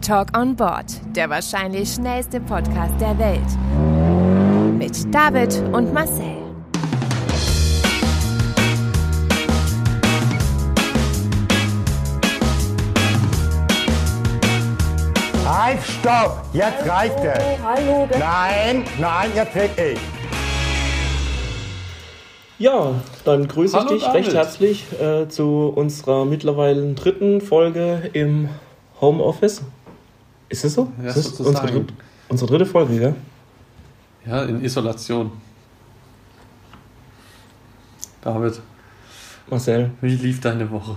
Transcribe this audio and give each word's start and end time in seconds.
Talk 0.00 0.36
on 0.36 0.54
Board, 0.56 0.86
der 1.14 1.28
wahrscheinlich 1.30 1.92
schnellste 1.94 2.40
Podcast 2.40 2.94
der 3.00 3.18
Welt. 3.18 4.78
Mit 4.78 5.12
David 5.14 5.62
und 5.72 5.92
Marcel. 5.92 6.36
Halt, 15.46 15.78
stopp! 15.82 16.42
Jetzt 16.52 16.88
reicht 16.88 17.18
es! 17.24 17.42
Hallo, 17.64 18.08
Nein, 18.18 18.84
nein, 19.00 19.30
jetzt 19.34 19.54
red 19.54 19.70
ich. 19.78 19.98
Ja, 22.58 22.92
dann 23.24 23.46
grüße 23.46 23.76
ich 23.76 23.82
Hallo, 23.82 23.94
dich 23.94 24.02
David. 24.02 24.16
recht 24.26 24.34
herzlich 24.34 24.84
äh, 25.00 25.28
zu 25.28 25.72
unserer 25.74 26.24
mittlerweile 26.24 26.92
dritten 26.94 27.40
Folge 27.40 28.10
im 28.12 28.48
Homeoffice. 29.00 29.62
Ist 30.48 30.64
es 30.64 30.74
so? 30.74 30.90
Ja, 31.02 31.10
ist 31.10 31.16
sozusagen. 31.16 31.48
unsere, 31.48 31.72
dritt, 31.72 31.92
unsere 32.28 32.50
dritte 32.50 32.66
Folge, 32.66 33.00
ja? 33.00 33.14
Ja, 34.26 34.44
in 34.44 34.64
Isolation. 34.64 35.32
David, 38.20 38.60
Marcel. 39.48 39.90
wie 40.00 40.16
lief 40.16 40.40
deine 40.40 40.70
Woche? 40.70 40.96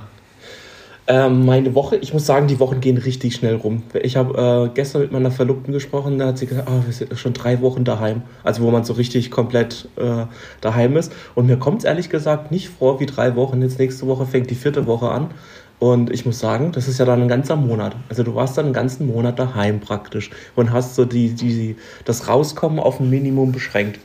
Ähm, 1.08 1.46
meine 1.46 1.74
Woche, 1.76 1.98
ich 1.98 2.14
muss 2.14 2.26
sagen, 2.26 2.48
die 2.48 2.60
Wochen 2.60 2.80
gehen 2.80 2.98
richtig 2.98 3.36
schnell 3.36 3.56
rum. 3.56 3.84
Ich 4.02 4.16
habe 4.16 4.70
äh, 4.70 4.74
gestern 4.74 5.02
mit 5.02 5.12
meiner 5.12 5.32
Verlobten 5.32 5.74
gesprochen, 5.74 6.20
da 6.20 6.28
hat 6.28 6.38
sie 6.38 6.46
gesagt, 6.46 6.70
ah, 6.70 6.84
wir 6.86 6.94
sind 6.94 7.18
schon 7.18 7.34
drei 7.34 7.60
Wochen 7.62 7.84
daheim. 7.84 8.22
Also 8.44 8.62
wo 8.62 8.72
man 8.72 8.84
so 8.86 8.94
richtig 8.94 9.32
komplett 9.32 9.90
äh, 9.98 10.26
daheim 10.62 10.96
ist. 10.96 11.12
Und 11.36 11.48
mir 11.48 11.58
kommt 11.58 11.80
es 11.80 11.86
ehrlich 11.86 12.10
gesagt 12.10 12.52
nicht 12.52 12.70
vor 12.70 13.00
wie 13.00 13.08
drei 13.08 13.36
Wochen. 13.36 13.62
Jetzt 13.62 13.80
nächste 13.80 14.08
Woche 14.08 14.26
fängt 14.26 14.50
die 14.52 14.56
vierte 14.56 14.86
Woche 14.86 15.10
an. 15.10 15.32
Und 15.82 16.12
ich 16.12 16.28
muss 16.28 16.38
sagen, 16.38 16.72
das 16.74 16.88
ist 16.88 17.00
ja 17.00 17.06
dann 17.06 17.24
ein 17.24 17.28
ganzer 17.28 17.56
Monat. 17.56 17.96
Also 18.08 18.22
du 18.22 18.36
warst 18.36 18.56
dann 18.56 18.66
einen 18.66 18.74
ganzen 18.74 19.08
Monat 19.08 19.40
daheim 19.40 19.80
praktisch 19.80 20.30
und 20.56 20.72
hast 20.72 20.94
so 20.94 21.06
die, 21.06 21.34
die, 21.34 21.76
das 22.06 22.28
Rauskommen 22.28 22.78
auf 22.78 23.00
ein 23.00 23.10
Minimum 23.10 23.52
beschränkt. 23.52 24.00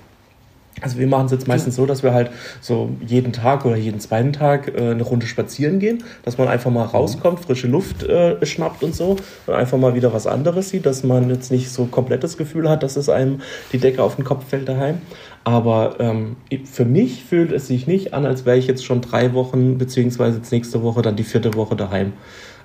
Also 0.82 0.98
wir 0.98 1.06
machen 1.06 1.26
es 1.26 1.32
jetzt 1.32 1.48
meistens 1.48 1.76
so, 1.76 1.86
dass 1.86 2.02
wir 2.02 2.12
halt 2.12 2.30
so 2.60 2.90
jeden 3.00 3.32
Tag 3.32 3.64
oder 3.64 3.76
jeden 3.76 3.98
zweiten 3.98 4.34
Tag 4.34 4.68
äh, 4.68 4.90
eine 4.90 5.02
Runde 5.02 5.26
spazieren 5.26 5.78
gehen, 5.78 6.04
dass 6.22 6.36
man 6.36 6.48
einfach 6.48 6.70
mal 6.70 6.84
rauskommt, 6.84 7.40
frische 7.40 7.66
Luft 7.66 8.02
äh, 8.02 8.44
schnappt 8.44 8.82
und 8.82 8.94
so 8.94 9.16
und 9.46 9.54
einfach 9.54 9.78
mal 9.78 9.94
wieder 9.94 10.12
was 10.12 10.26
anderes 10.26 10.68
sieht, 10.68 10.84
dass 10.84 11.02
man 11.02 11.30
jetzt 11.30 11.50
nicht 11.50 11.70
so 11.70 11.86
komplett 11.86 12.22
das 12.24 12.36
Gefühl 12.36 12.68
hat, 12.68 12.82
dass 12.82 12.96
es 12.96 13.08
einem 13.08 13.40
die 13.72 13.78
Decke 13.78 14.02
auf 14.02 14.16
den 14.16 14.24
Kopf 14.24 14.48
fällt 14.48 14.68
daheim. 14.68 14.98
Aber 15.44 15.96
ähm, 15.98 16.36
für 16.64 16.84
mich 16.84 17.24
fühlt 17.24 17.52
es 17.52 17.68
sich 17.68 17.86
nicht 17.86 18.12
an, 18.12 18.26
als 18.26 18.44
wäre 18.44 18.58
ich 18.58 18.66
jetzt 18.66 18.84
schon 18.84 19.00
drei 19.00 19.32
Wochen, 19.32 19.78
beziehungsweise 19.78 20.38
jetzt 20.38 20.52
nächste 20.52 20.82
Woche 20.82 21.00
dann 21.00 21.16
die 21.16 21.24
vierte 21.24 21.54
Woche 21.54 21.76
daheim, 21.76 22.12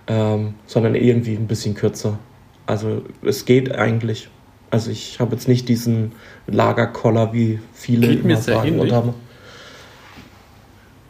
ähm, 0.08 0.56
sondern 0.66 0.96
irgendwie 0.96 1.36
ein 1.36 1.48
bisschen 1.48 1.75
kürzer. 1.75 2.20
Also 2.66 3.03
es 3.23 3.46
geht 3.46 3.73
eigentlich. 3.73 4.30
Also 4.72 4.90
ich 4.90 5.20
habe 5.20 5.36
jetzt 5.36 5.48
nicht 5.50 5.68
diesen 5.68 6.14
Lagerkoller, 6.48 7.34
wie 7.34 7.60
viele 7.74 8.08
Geht 8.08 8.24
mir 8.24 8.34
immer 8.34 8.42
sehr 8.42 8.56
sagen 8.56 8.70
ähnlich. 8.70 8.94
haben. 8.94 9.14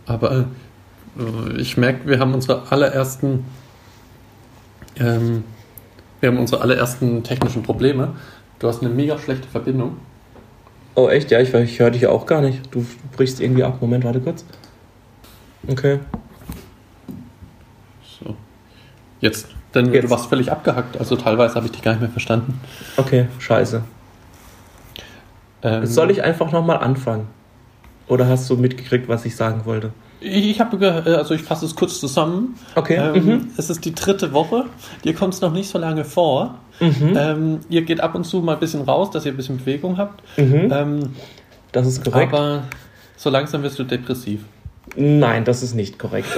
Aber 0.07 0.45
äh, 1.17 1.61
ich 1.61 1.77
merke, 1.77 2.07
wir 2.07 2.19
haben 2.19 2.33
unsere 2.33 2.71
allerersten, 2.71 3.45
ähm, 4.97 5.43
wir 6.19 6.29
haben 6.29 6.39
unsere 6.39 6.61
allerersten 6.61 7.23
technischen 7.23 7.61
Probleme. 7.61 8.15
Du 8.57 8.67
hast 8.67 8.81
eine 8.81 8.89
mega 8.89 9.17
schlechte 9.19 9.47
Verbindung. 9.47 9.97
Oh 10.95 11.07
echt? 11.07 11.31
Ja, 11.31 11.39
ich, 11.39 11.53
ich 11.53 11.79
höre 11.79 11.91
dich 11.91 12.07
auch 12.07 12.25
gar 12.25 12.41
nicht. 12.41 12.61
Du 12.71 12.85
brichst 13.15 13.39
irgendwie 13.39 13.63
ab. 13.63 13.77
Moment, 13.79 14.03
warte 14.03 14.19
kurz. 14.19 14.43
Okay. 15.67 15.99
So. 18.19 18.35
Jetzt, 19.19 19.47
denn 19.75 19.93
Jetzt. 19.93 20.05
du 20.05 20.09
warst 20.09 20.27
völlig 20.27 20.51
abgehackt. 20.51 20.97
Also 20.97 21.15
teilweise 21.15 21.55
habe 21.55 21.65
ich 21.65 21.71
dich 21.71 21.81
gar 21.81 21.91
nicht 21.93 22.01
mehr 22.01 22.09
verstanden. 22.09 22.59
Okay, 22.97 23.27
scheiße. 23.39 23.81
Ähm, 25.63 25.85
Soll 25.85 26.11
ich 26.11 26.23
einfach 26.23 26.51
nochmal 26.51 26.77
anfangen? 26.77 27.27
Oder 28.07 28.27
hast 28.27 28.49
du 28.49 28.57
mitgekriegt, 28.57 29.07
was 29.07 29.25
ich 29.25 29.35
sagen 29.35 29.61
wollte? 29.65 29.91
Ich 30.19 30.59
habe, 30.59 30.77
ge- 30.77 30.89
also 31.15 31.33
ich 31.33 31.41
fasse 31.41 31.65
es 31.65 31.75
kurz 31.75 31.99
zusammen. 31.99 32.55
Okay. 32.75 32.95
Ähm, 32.95 33.25
mhm. 33.25 33.47
Es 33.57 33.69
ist 33.69 33.83
die 33.85 33.95
dritte 33.95 34.33
Woche. 34.33 34.65
Dir 35.03 35.13
kommt 35.15 35.33
es 35.33 35.41
noch 35.41 35.51
nicht 35.53 35.69
so 35.69 35.77
lange 35.79 36.03
vor. 36.03 36.55
Mhm. 36.79 37.13
Ähm, 37.17 37.59
ihr 37.69 37.83
geht 37.83 38.01
ab 38.01 38.13
und 38.15 38.23
zu 38.25 38.39
mal 38.41 38.53
ein 38.53 38.59
bisschen 38.59 38.81
raus, 38.81 39.11
dass 39.11 39.25
ihr 39.25 39.31
ein 39.33 39.37
bisschen 39.37 39.57
Bewegung 39.57 39.97
habt. 39.97 40.21
Mhm. 40.37 40.69
Ähm, 40.71 40.99
Das 41.71 41.87
ist 41.87 42.03
korrekt. 42.03 42.33
aber 42.33 42.63
so 43.17 43.29
langsam 43.29 43.63
wirst 43.63 43.79
du 43.79 43.83
depressiv. 43.83 44.41
Nein, 44.95 45.43
das 45.45 45.63
ist 45.63 45.73
nicht 45.75 45.97
korrekt. 45.97 46.27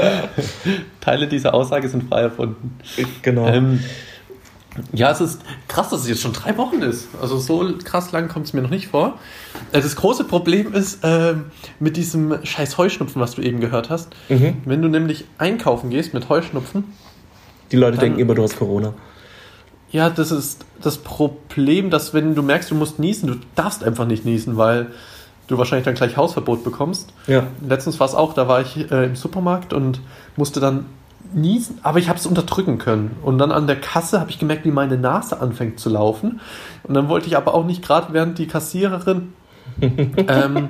Teile 1.00 1.26
dieser 1.28 1.54
Aussage 1.54 1.88
sind 1.88 2.08
frei 2.08 2.22
erfunden. 2.22 2.78
genau. 3.22 3.46
Ähm, 3.46 3.80
ja, 4.92 5.10
es 5.10 5.20
ist 5.20 5.40
krass, 5.66 5.90
dass 5.90 6.02
es 6.02 6.08
jetzt 6.08 6.22
schon 6.22 6.32
drei 6.32 6.56
Wochen 6.56 6.80
ist. 6.82 7.08
Also 7.20 7.38
so 7.38 7.68
krass 7.84 8.12
lang 8.12 8.28
kommt 8.28 8.46
es 8.46 8.52
mir 8.52 8.62
noch 8.62 8.70
nicht 8.70 8.86
vor. 8.88 9.18
Äh, 9.72 9.80
Das 9.80 9.96
große 9.96 10.24
Problem 10.24 10.72
ist 10.72 11.00
ähm, 11.02 11.46
mit 11.80 11.96
diesem 11.96 12.38
scheiß 12.44 12.78
Heuschnupfen, 12.78 13.20
was 13.20 13.34
du 13.34 13.42
eben 13.42 13.60
gehört 13.60 13.90
hast. 13.90 14.10
mhm. 14.28 14.58
Wenn 14.64 14.80
du 14.80 14.88
nämlich 14.88 15.24
einkaufen 15.38 15.90
gehst 15.90 16.14
mit 16.14 16.28
Heuschnupfen, 16.28 16.84
Die 17.72 17.76
Leute 17.76 17.92
dann- 17.96 18.00
denken 18.06 18.20
immer, 18.20 18.34
du 18.34 18.42
hast 18.44 18.56
Corona. 18.58 18.94
Ja, 19.92 20.08
das 20.08 20.30
ist 20.30 20.64
das 20.80 20.98
Problem, 20.98 21.90
dass 21.90 22.14
wenn 22.14 22.36
du 22.36 22.42
merkst, 22.44 22.70
du 22.70 22.76
musst 22.76 23.00
niesen, 23.00 23.26
du 23.26 23.34
darfst 23.56 23.82
einfach 23.82 24.06
nicht 24.06 24.24
niesen, 24.24 24.56
weil 24.56 24.86
du 25.50 25.58
wahrscheinlich 25.58 25.84
dann 25.84 25.94
gleich 25.94 26.16
Hausverbot 26.16 26.64
bekommst. 26.64 27.12
Ja. 27.26 27.44
Letztens 27.66 27.98
war 28.00 28.06
es 28.06 28.14
auch, 28.14 28.34
da 28.34 28.48
war 28.48 28.60
ich 28.60 28.90
äh, 28.90 29.04
im 29.06 29.16
Supermarkt 29.16 29.72
und 29.72 30.00
musste 30.36 30.60
dann 30.60 30.86
niesen, 31.32 31.78
aber 31.82 31.98
ich 31.98 32.08
habe 32.08 32.18
es 32.18 32.26
unterdrücken 32.26 32.78
können. 32.78 33.16
Und 33.22 33.38
dann 33.38 33.52
an 33.52 33.66
der 33.66 33.76
Kasse 33.80 34.20
habe 34.20 34.30
ich 34.30 34.38
gemerkt, 34.38 34.64
wie 34.64 34.70
meine 34.70 34.96
Nase 34.96 35.40
anfängt 35.40 35.78
zu 35.78 35.88
laufen. 35.90 36.40
Und 36.84 36.94
dann 36.94 37.08
wollte 37.08 37.26
ich 37.28 37.36
aber 37.36 37.54
auch 37.54 37.64
nicht 37.64 37.82
gerade, 37.84 38.12
während 38.12 38.38
die 38.38 38.46
Kassiererin, 38.46 39.32
ähm, 39.80 40.68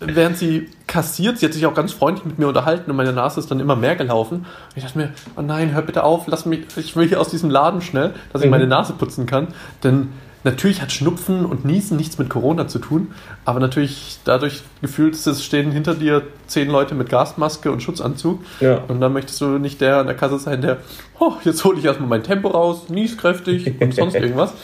während 0.00 0.36
sie 0.38 0.68
kassiert, 0.86 1.38
sie 1.38 1.46
hat 1.46 1.52
sich 1.52 1.66
auch 1.66 1.74
ganz 1.74 1.92
freundlich 1.92 2.24
mit 2.26 2.38
mir 2.38 2.48
unterhalten 2.48 2.90
und 2.90 2.96
meine 2.96 3.12
Nase 3.12 3.40
ist 3.40 3.50
dann 3.50 3.60
immer 3.60 3.76
mehr 3.76 3.96
gelaufen. 3.96 4.38
Und 4.38 4.76
ich 4.76 4.82
dachte 4.84 4.98
mir, 4.98 5.10
oh 5.36 5.42
nein, 5.42 5.72
hör 5.72 5.82
bitte 5.82 6.04
auf, 6.04 6.26
lass 6.26 6.46
mich, 6.46 6.60
ich 6.76 6.96
will 6.96 7.08
hier 7.08 7.20
aus 7.20 7.28
diesem 7.28 7.50
Laden 7.50 7.80
schnell, 7.80 8.12
dass 8.32 8.42
ich 8.42 8.46
Mhm. 8.46 8.50
meine 8.52 8.66
Nase 8.66 8.92
putzen 8.92 9.26
kann. 9.26 9.48
Denn 9.84 10.08
natürlich 10.46 10.80
hat 10.80 10.92
Schnupfen 10.92 11.44
und 11.44 11.66
Niesen 11.66 11.98
nichts 11.98 12.16
mit 12.18 12.30
Corona 12.30 12.68
zu 12.68 12.78
tun, 12.78 13.08
aber 13.44 13.60
natürlich 13.60 14.18
dadurch 14.24 14.62
gefühlt 14.80 15.14
es 15.14 15.44
stehen 15.44 15.72
hinter 15.72 15.94
dir 15.94 16.22
zehn 16.46 16.70
Leute 16.70 16.94
mit 16.94 17.10
Gasmaske 17.10 17.70
und 17.70 17.82
Schutzanzug. 17.82 18.40
Ja. 18.60 18.82
Und 18.88 19.00
dann 19.00 19.12
möchtest 19.12 19.40
du 19.42 19.58
nicht 19.58 19.80
der 19.82 19.98
an 19.98 20.06
der 20.06 20.16
Kasse 20.16 20.38
sein, 20.38 20.62
der, 20.62 20.78
oh, 21.18 21.32
jetzt 21.44 21.64
hole 21.64 21.78
ich 21.78 21.84
erstmal 21.84 22.08
mein 22.08 22.22
Tempo 22.22 22.48
raus, 22.48 22.88
nies 22.88 23.18
kräftig 23.18 23.74
und 23.80 23.92
sonst 23.92 24.14
irgendwas. 24.14 24.54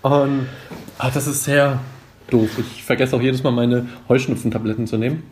Und 0.00 0.46
ah, 0.98 1.10
das 1.12 1.26
ist 1.26 1.44
sehr 1.44 1.80
doof. 2.30 2.48
Ich 2.58 2.84
vergesse 2.84 3.14
auch 3.14 3.20
jedes 3.20 3.42
Mal 3.42 3.50
meine 3.50 3.88
Heuschnupfentabletten 4.08 4.86
zu 4.86 4.96
nehmen. 4.96 5.24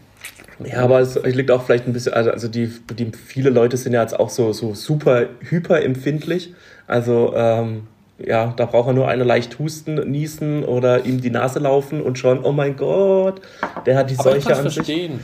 Ja, 0.62 0.82
aber 0.82 1.00
es 1.00 1.19
liegt 1.25 1.50
auch 1.50 1.62
vielleicht 1.65 1.87
ein 1.87 1.94
bisschen, 1.94 2.12
also, 2.12 2.31
also 2.31 2.48
die, 2.48 2.71
die 2.98 3.12
viele 3.12 3.48
Leute 3.48 3.78
sind 3.78 3.94
ja 3.94 4.03
jetzt 4.03 4.19
auch 4.19 4.28
so, 4.28 4.53
so 4.53 4.75
super 4.75 5.27
hyperempfindlich. 5.41 6.53
Also 6.87 7.32
ähm, 7.34 7.84
ja, 8.26 8.53
da 8.56 8.66
braucht 8.66 8.88
er 8.88 8.92
nur 8.92 9.08
eine 9.08 9.25
leicht 9.25 9.58
husten, 9.58 9.94
niesen 10.10 10.64
oder 10.64 11.04
ihm 11.06 11.20
die 11.20 11.31
Nase 11.31 11.58
laufen 11.58 12.03
und 12.03 12.19
schon, 12.19 12.44
oh 12.44 12.53
mein 12.53 12.76
Gott, 12.76 13.41
der 13.86 13.97
hat 13.97 14.10
die 14.10 14.19
Aber 14.19 14.36
ich 14.36 14.44
Seuche 14.44 14.48
kann 14.54 14.58
an 14.58 14.70
sich. 14.70 14.75
verstehen. 14.75 15.20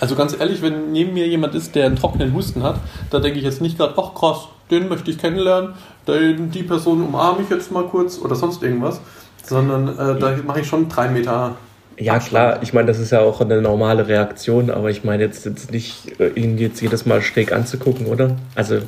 Also 0.00 0.16
ganz 0.16 0.36
ehrlich, 0.38 0.60
wenn 0.60 0.92
neben 0.92 1.14
mir 1.14 1.26
jemand 1.26 1.54
ist, 1.54 1.74
der 1.74 1.86
einen 1.86 1.96
trockenen 1.96 2.34
Husten 2.34 2.62
hat, 2.62 2.76
da 3.10 3.20
denke 3.20 3.38
ich 3.38 3.44
jetzt 3.44 3.60
nicht 3.60 3.78
gerade, 3.78 3.94
ach 3.96 4.14
krass, 4.14 4.48
den 4.70 4.88
möchte 4.88 5.10
ich 5.10 5.18
kennenlernen, 5.18 5.74
den, 6.06 6.50
die 6.50 6.62
Person 6.62 7.02
umarme 7.02 7.42
ich 7.42 7.50
jetzt 7.50 7.70
mal 7.70 7.84
kurz 7.84 8.18
oder 8.18 8.34
sonst 8.34 8.62
irgendwas, 8.62 9.00
sondern 9.44 9.88
äh, 9.88 10.18
da 10.18 10.36
mache 10.44 10.60
ich 10.60 10.66
schon 10.66 10.88
drei 10.88 11.08
Meter. 11.08 11.54
Ja, 11.96 12.18
klar, 12.18 12.58
ich 12.62 12.72
meine, 12.72 12.88
das 12.88 12.98
ist 12.98 13.12
ja 13.12 13.20
auch 13.20 13.40
eine 13.40 13.62
normale 13.62 14.08
Reaktion, 14.08 14.68
aber 14.70 14.90
ich 14.90 15.04
meine 15.04 15.22
jetzt, 15.22 15.46
jetzt 15.46 15.70
nicht, 15.70 16.18
äh, 16.20 16.28
ihn 16.30 16.58
jetzt 16.58 16.82
jedes 16.82 17.06
Mal 17.06 17.22
schräg 17.22 17.52
anzugucken, 17.52 18.06
oder? 18.06 18.36
Also, 18.56 18.80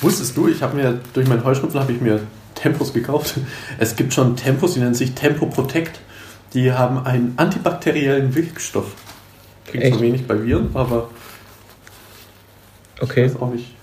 Wusstest 0.00 0.34
du, 0.36 0.48
ich 0.48 0.62
habe 0.62 0.76
mir 0.76 0.98
durch 1.12 1.28
meinen 1.28 1.44
Heuschnupfen 1.44 1.78
habe 1.78 1.92
ich 1.92 2.00
mir 2.00 2.20
Tempos 2.58 2.92
gekauft. 2.92 3.34
Es 3.78 3.96
gibt 3.96 4.12
schon 4.12 4.36
Tempos, 4.36 4.74
die 4.74 4.80
nennen 4.80 4.94
sich 4.94 5.14
Tempo 5.14 5.46
Protect. 5.46 6.00
Die 6.54 6.72
haben 6.72 7.04
einen 7.04 7.34
antibakteriellen 7.36 8.34
Wirkstoff. 8.34 8.92
Klingt 9.66 9.84
Echt? 9.84 9.96
so 9.96 10.00
wenig 10.00 10.26
bei 10.26 10.42
Viren, 10.42 10.70
aber 10.74 11.10
okay. 13.00 13.24
weiß 13.24 13.40
auch 13.40 13.52
nicht. 13.52 13.74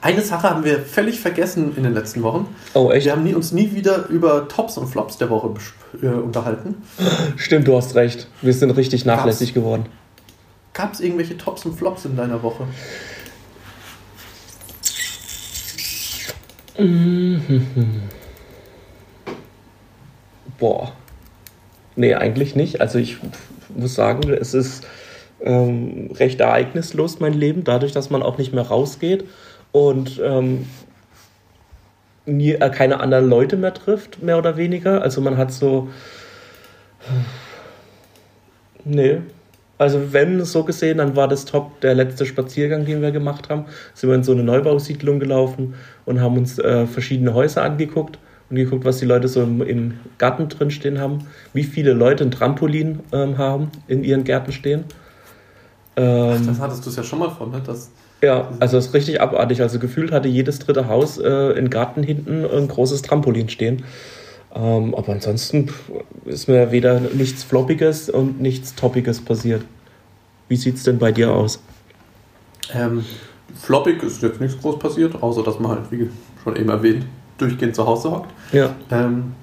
Eine 0.00 0.22
Sache 0.22 0.50
haben 0.50 0.64
wir 0.64 0.80
völlig 0.80 1.20
vergessen 1.20 1.76
in 1.76 1.82
den 1.82 1.94
letzten 1.94 2.22
Wochen. 2.22 2.54
Oh, 2.74 2.90
echt? 2.90 3.06
Wir 3.06 3.12
haben 3.12 3.22
nie, 3.22 3.34
uns 3.34 3.52
nie 3.52 3.74
wieder 3.74 4.08
über 4.08 4.48
Tops 4.48 4.76
und 4.76 4.88
Flops 4.88 5.18
der 5.18 5.30
Woche 5.30 5.54
äh, 6.02 6.06
unterhalten. 6.06 6.76
Stimmt, 7.36 7.68
du 7.68 7.76
hast 7.76 7.94
recht. 7.94 8.26
Wir 8.42 8.52
sind 8.52 8.70
richtig 8.72 9.04
nachlässig 9.04 9.54
geworden. 9.54 9.86
Gab 10.72 10.92
es 10.92 11.00
irgendwelche 11.00 11.38
Tops 11.38 11.64
und 11.64 11.78
Flops 11.78 12.04
in 12.04 12.16
deiner 12.16 12.42
Woche? 12.42 12.64
Boah. 20.58 20.92
Nee, 21.96 22.14
eigentlich 22.14 22.56
nicht. 22.56 22.80
Also 22.80 22.98
ich 22.98 23.18
muss 23.76 23.94
sagen, 23.94 24.32
es 24.32 24.54
ist 24.54 24.86
ähm, 25.40 26.10
recht 26.14 26.40
ereignislos, 26.40 27.20
mein 27.20 27.34
Leben, 27.34 27.64
dadurch, 27.64 27.92
dass 27.92 28.10
man 28.10 28.22
auch 28.22 28.38
nicht 28.38 28.52
mehr 28.52 28.64
rausgeht. 28.66 29.24
und 29.72 30.20
ähm, 30.24 30.66
nie, 32.26 32.52
äh, 32.52 32.70
keine 32.70 33.00
anderen 33.00 33.28
Leute 33.28 33.56
mehr 33.56 33.74
trifft, 33.74 34.22
mehr 34.22 34.38
oder 34.38 34.56
weniger. 34.56 35.02
Also 35.02 35.20
man 35.20 35.36
hat 35.36 35.52
so. 35.52 35.88
Nee. 38.84 39.20
Also 39.76 40.12
wenn 40.12 40.44
so 40.44 40.62
gesehen, 40.62 40.98
dann 40.98 41.16
war 41.16 41.26
das 41.26 41.44
top 41.44 41.80
der 41.80 41.94
letzte 41.94 42.26
Spaziergang, 42.26 42.84
den 42.84 43.02
wir 43.02 43.10
gemacht 43.10 43.48
haben. 43.48 43.64
Sind 43.94 44.08
wir 44.08 44.14
in 44.14 44.22
so 44.22 44.32
eine 44.32 44.44
Neubausiedlung 44.44 45.18
gelaufen 45.18 45.74
und 46.04 46.20
haben 46.20 46.36
uns 46.36 46.58
äh, 46.58 46.86
verschiedene 46.86 47.34
Häuser 47.34 47.62
angeguckt 47.62 48.18
und 48.50 48.56
geguckt, 48.56 48.84
was 48.84 48.98
die 48.98 49.06
Leute 49.06 49.26
so 49.26 49.42
im, 49.42 49.62
im 49.62 49.94
Garten 50.18 50.48
drin 50.48 50.70
stehen 50.70 51.00
haben, 51.00 51.26
wie 51.52 51.64
viele 51.64 51.92
Leute 51.92 52.24
ein 52.24 52.30
Trampolin 52.30 53.00
ähm, 53.12 53.36
haben 53.36 53.70
in 53.88 54.04
ihren 54.04 54.22
Gärten 54.24 54.52
stehen. 54.52 54.84
Ähm, 55.96 56.36
Ach, 56.40 56.46
das 56.46 56.60
hattest 56.60 56.86
du 56.86 56.90
es 56.90 56.96
ja 56.96 57.02
schon 57.02 57.18
mal 57.18 57.30
von, 57.30 57.50
ne? 57.50 57.60
Das, 57.64 57.90
ja, 58.22 58.48
also 58.60 58.78
es 58.78 58.86
ist 58.86 58.94
richtig 58.94 59.20
abartig. 59.20 59.60
Also 59.60 59.78
gefühlt 59.78 60.12
hatte 60.12 60.28
jedes 60.28 60.58
dritte 60.58 60.88
Haus 60.88 61.18
äh, 61.18 61.50
im 61.58 61.68
Garten 61.68 62.02
hinten 62.02 62.44
ein 62.44 62.68
großes 62.68 63.02
Trampolin 63.02 63.48
stehen. 63.48 63.84
Ähm, 64.54 64.94
aber 64.94 65.12
ansonsten 65.12 65.70
ist 66.24 66.48
mir 66.48 66.70
weder 66.70 67.00
nichts 67.00 67.42
Floppiges 67.42 68.08
und 68.08 68.40
nichts 68.40 68.74
Toppiges 68.74 69.20
passiert. 69.20 69.64
Wie 70.48 70.56
sieht 70.56 70.76
es 70.76 70.84
denn 70.84 70.98
bei 70.98 71.10
dir 71.10 71.32
aus? 71.32 71.60
Ähm, 72.72 73.04
floppig 73.60 74.02
ist 74.02 74.22
jetzt 74.22 74.40
nichts 74.40 74.60
groß 74.60 74.78
passiert, 74.78 75.20
außer 75.22 75.42
dass 75.42 75.58
man 75.58 75.72
halt, 75.72 75.90
wie 75.90 76.08
schon 76.42 76.56
eben 76.56 76.68
erwähnt, 76.68 77.04
durchgehend 77.38 77.74
zu 77.74 77.86
Hause 77.86 78.10
hockt. 78.10 78.30
Ja. 78.52 78.74
Ähm, 78.90 79.34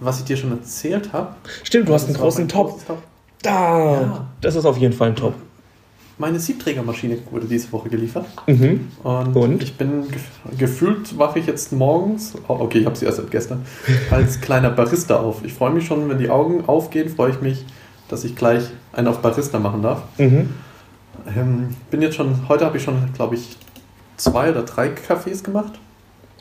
was 0.00 0.20
ich 0.20 0.24
dir 0.24 0.36
schon 0.36 0.52
erzählt 0.52 1.12
habe. 1.12 1.34
Stimmt, 1.62 1.88
du 1.88 1.94
hast 1.94 2.06
einen 2.06 2.16
großen 2.16 2.48
Top. 2.48 2.84
Top. 2.86 3.02
Da! 3.42 4.00
Ja. 4.00 4.28
Das 4.40 4.54
ist 4.54 4.64
auf 4.64 4.78
jeden 4.78 4.94
Fall 4.94 5.08
ein 5.08 5.16
Top. 5.16 5.34
Meine 6.16 6.38
Siebträgermaschine 6.38 7.18
wurde 7.30 7.46
diese 7.46 7.72
Woche 7.72 7.88
geliefert. 7.88 8.26
Mhm. 8.46 8.88
Und, 9.02 9.36
Und, 9.36 9.62
ich 9.62 9.76
bin 9.76 10.04
gefühlt, 10.56 11.18
wache 11.18 11.40
ich 11.40 11.46
jetzt 11.46 11.72
morgens, 11.72 12.34
oh, 12.46 12.56
okay, 12.60 12.78
ich 12.78 12.86
habe 12.86 12.96
sie 12.96 13.04
erst 13.04 13.18
seit 13.18 13.30
gestern, 13.30 13.64
als 14.10 14.40
kleiner 14.40 14.70
Barista 14.70 15.16
auf. 15.16 15.44
Ich 15.44 15.52
freue 15.52 15.72
mich 15.72 15.86
schon, 15.86 16.08
wenn 16.08 16.18
die 16.18 16.30
Augen 16.30 16.64
aufgehen, 16.66 17.08
freue 17.08 17.30
ich 17.30 17.40
mich, 17.40 17.64
dass 18.08 18.24
ich 18.24 18.36
gleich 18.36 18.64
einen 18.92 19.08
auf 19.08 19.18
Barista 19.22 19.58
machen 19.58 19.82
darf. 19.82 20.02
Mhm. 20.18 20.50
Ähm, 21.36 21.68
bin 21.90 22.02
jetzt 22.02 22.16
schon, 22.16 22.48
heute 22.48 22.64
habe 22.64 22.76
ich 22.76 22.84
schon, 22.84 22.96
glaube 23.14 23.34
ich, 23.34 23.56
zwei 24.16 24.50
oder 24.50 24.62
drei 24.62 24.88
Kaffees 24.88 25.42
gemacht. 25.42 25.72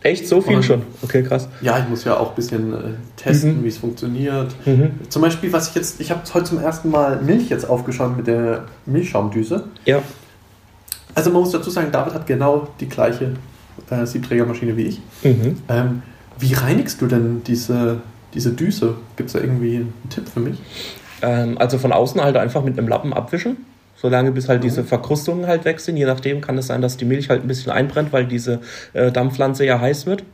Echt 0.04 0.28
so 0.28 0.42
viel 0.42 0.58
und, 0.58 0.64
schon? 0.64 0.82
Okay, 1.02 1.24
krass. 1.24 1.48
Ja, 1.62 1.80
ich 1.80 1.88
muss 1.88 2.04
ja 2.04 2.18
auch 2.18 2.30
ein 2.30 2.36
bisschen 2.36 2.74
äh, 2.74 2.78
testen, 3.16 3.60
mhm. 3.60 3.64
wie 3.64 3.70
es 3.70 3.78
funktioniert. 3.78 4.54
Mhm. 4.66 4.92
Zum 5.10 5.22
Beispiel, 5.22 5.52
was 5.54 5.70
ich 5.70 5.76
jetzt, 5.76 6.02
ich 6.02 6.12
habe 6.12 6.22
heute 6.34 6.46
zum 6.46 6.60
ersten 6.60 6.92
Mal 6.92 7.22
Milch 7.22 7.50
jetzt 7.50 7.70
aufgeschaut 7.70 8.16
mit 8.18 8.28
der 8.28 8.66
Milchschaumdüse. 8.86 9.64
Ja. 9.86 10.02
Also 11.16 11.30
man 11.30 11.42
muss 11.42 11.52
dazu 11.52 11.70
sagen, 11.70 11.92
David 11.92 12.14
hat 12.14 12.28
genau 12.28 12.68
die 12.82 12.90
gleiche 12.90 13.32
äh, 13.90 14.06
Siebträgermaschine 14.06 14.76
wie 14.76 14.84
ich. 14.84 15.02
Mhm. 15.24 15.58
Ähm, 15.70 16.02
wie 16.38 16.54
reinigst 16.54 17.02
du 17.02 17.08
denn 17.08 17.42
diese, 17.46 18.02
diese 18.34 18.52
Düse? 18.52 18.96
Gibt 19.16 19.28
es 19.28 19.34
da 19.34 19.40
irgendwie 19.40 19.78
einen 19.78 19.94
Tipp 20.10 20.28
für 20.28 20.42
mich? 20.42 20.60
Ähm, 21.22 21.58
also 21.58 21.78
von 21.78 21.94
außen 21.94 22.22
halt 22.22 22.36
einfach 22.36 22.64
mit 22.64 22.78
einem 22.78 22.90
Lappen 22.90 23.14
abwischen 23.14 23.58
solange 24.04 24.34
bis 24.34 24.50
halt 24.50 24.64
diese 24.66 24.84
Verkrustungen 24.84 25.48
halt 25.48 25.64
weg 25.64 25.80
sind. 25.80 25.96
Je 25.96 26.06
nachdem 26.06 26.42
kann 26.42 26.58
es 26.58 26.68
sein, 26.68 26.82
dass 26.82 26.98
die 26.98 27.06
Milch 27.06 27.30
halt 27.30 27.42
ein 27.42 27.48
bisschen 27.48 27.72
einbrennt, 27.72 28.12
weil 28.12 28.26
diese 28.26 28.60
äh, 28.92 29.12
Dampfpflanze 29.12 29.66
ja 29.66 29.80
heiß 29.80 30.06
wird. 30.06 30.26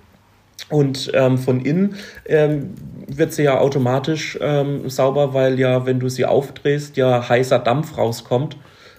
Und 0.69 1.11
ähm, 1.13 1.37
von 1.37 1.61
innen 1.61 1.95
ähm, 2.25 2.73
wird 3.07 3.31
sie 3.31 3.43
ja 3.43 3.59
automatisch 3.59 4.37
ähm, 4.41 4.89
sauber, 4.89 5.35
weil 5.35 5.59
ja, 5.59 5.85
wenn 5.85 5.99
du 5.99 6.09
sie 6.09 6.25
aufdrehst, 6.25 6.97
ja 6.97 7.29
heißer 7.29 7.59
Dampf 7.59 7.95
rauskommt. 7.95 8.57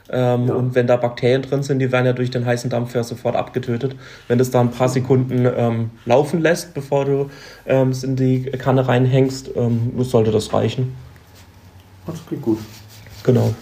Ähm, 0.09 0.47
ja. 0.47 0.55
Und 0.55 0.77
wenn 0.77 0.87
da 0.87 0.97
Bakterien 0.97 1.43
drin 1.43 1.65
sind, 1.65 1.81
die 1.81 1.91
werden 1.91 2.07
ja 2.07 2.13
durch 2.13 2.31
den 2.31 2.47
heißen 2.47 2.71
Dampf 2.71 2.95
ja 2.95 3.03
sofort 3.03 3.35
abgetötet. 3.35 3.97
Wenn 4.29 4.39
du 4.39 4.43
es 4.43 4.53
da 4.53 4.61
ein 4.61 4.71
paar 4.71 4.89
Sekunden 4.89 5.49
ähm, 5.57 5.91
laufen 6.07 6.41
lässt, 6.41 6.75
bevor 6.75 7.05
du 7.05 7.31
ähm, 7.67 7.89
es 7.89 8.05
in 8.05 8.15
die 8.15 8.45
Kanne 8.45 8.87
reinhängst, 8.87 9.51
sollte 9.99 10.31
das 10.31 10.53
reichen. 10.53 10.95
Das 12.07 12.25
klingt 12.27 12.43
gut. 12.43 12.59
Genau. 13.25 13.53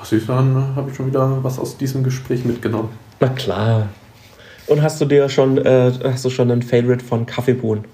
Ach 0.00 0.04
süß, 0.04 0.26
dann 0.26 0.76
habe 0.76 0.90
ich 0.90 0.96
schon 0.96 1.06
wieder 1.06 1.42
was 1.42 1.58
aus 1.58 1.76
diesem 1.76 2.04
Gespräch 2.04 2.44
mitgenommen. 2.44 2.90
Na 3.20 3.28
klar. 3.28 3.88
Und 4.66 4.82
hast 4.82 5.00
du 5.00 5.06
dir 5.06 5.28
schon, 5.28 5.58
äh, 5.58 5.92
hast 6.04 6.24
du 6.24 6.30
schon 6.30 6.50
einen 6.50 6.62
Favorite 6.62 7.04
von 7.04 7.26
Kaffeebohnen? 7.26 7.84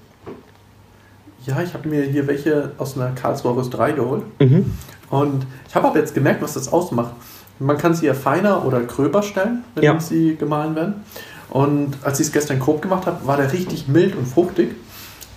Ja, 1.45 1.61
ich 1.61 1.73
habe 1.73 1.87
mir 1.87 2.03
hier 2.03 2.27
welche 2.27 2.71
aus 2.77 2.97
einer 2.97 3.11
Karlsruher 3.11 3.55
Rösterei 3.55 3.93
geholt. 3.93 4.23
Mhm. 4.39 4.73
Und 5.09 5.45
ich 5.67 5.75
habe 5.75 5.87
aber 5.87 5.99
jetzt 5.99 6.13
gemerkt, 6.13 6.41
was 6.41 6.53
das 6.53 6.71
ausmacht. 6.71 7.13
Man 7.59 7.77
kann 7.77 7.93
sie 7.93 8.07
ja 8.07 8.13
feiner 8.13 8.65
oder 8.65 8.81
gröber 8.81 9.23
stellen, 9.23 9.63
wenn 9.75 9.83
ja. 9.83 9.99
sie 9.99 10.35
gemahlen 10.35 10.75
werden. 10.75 10.95
Und 11.49 11.97
als 12.03 12.19
ich 12.19 12.27
es 12.27 12.33
gestern 12.33 12.59
grob 12.59 12.81
gemacht 12.81 13.05
habe, 13.05 13.25
war 13.25 13.37
der 13.37 13.53
richtig 13.53 13.87
mild 13.87 14.15
und 14.15 14.27
fruchtig. 14.27 14.75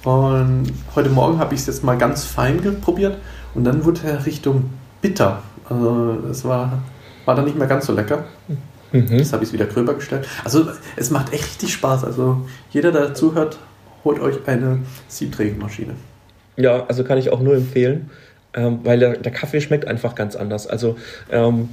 Und 0.05 0.73
heute 0.95 1.11
Morgen 1.11 1.39
habe 1.39 1.55
ich 1.55 1.61
es 1.61 1.67
jetzt 1.67 1.85
mal 1.85 1.97
ganz 1.97 2.25
fein 2.25 2.61
probiert 2.81 3.19
und 3.55 3.65
dann 3.65 3.85
wurde 3.85 4.01
er 4.05 4.27
Richtung 4.27 4.65
bitter. 5.01 5.43
Also 5.69 6.19
es 6.31 6.45
war, 6.45 6.83
war 7.25 7.35
dann 7.35 7.45
nicht 7.45 7.59
mehr 7.59 7.67
ganz 7.67 7.87
so 7.87 7.93
lecker. 7.93 8.25
Mhm. 8.93 9.07
Jetzt 9.19 9.33
habe 9.33 9.43
ich 9.43 9.51
es 9.51 9.53
wieder 9.53 9.67
gröber 9.67 9.95
gestellt. 9.95 10.27
Also 10.45 10.69
es 10.97 11.11
macht 11.11 11.33
echt 11.33 11.45
richtig 11.45 11.73
Spaß. 11.73 12.05
Also 12.05 12.47
jeder, 12.71 12.93
der 12.93 13.15
zuhört, 13.15 13.59
holt 14.05 14.21
euch 14.21 14.47
eine 14.47 14.81
Siebträgermaschine. 15.09 15.95
Ja, 16.57 16.85
also 16.87 17.05
kann 17.05 17.19
ich 17.19 17.31
auch 17.31 17.41
nur 17.41 17.55
empfehlen, 17.55 18.11
ähm, 18.55 18.81
weil 18.83 18.99
der, 18.99 19.17
der, 19.19 19.33
Kaffee 19.33 19.61
schmeckt 19.61 19.87
einfach 19.87 20.15
ganz 20.15 20.35
anders. 20.35 20.67
Also 20.67 20.97
ähm, 21.31 21.69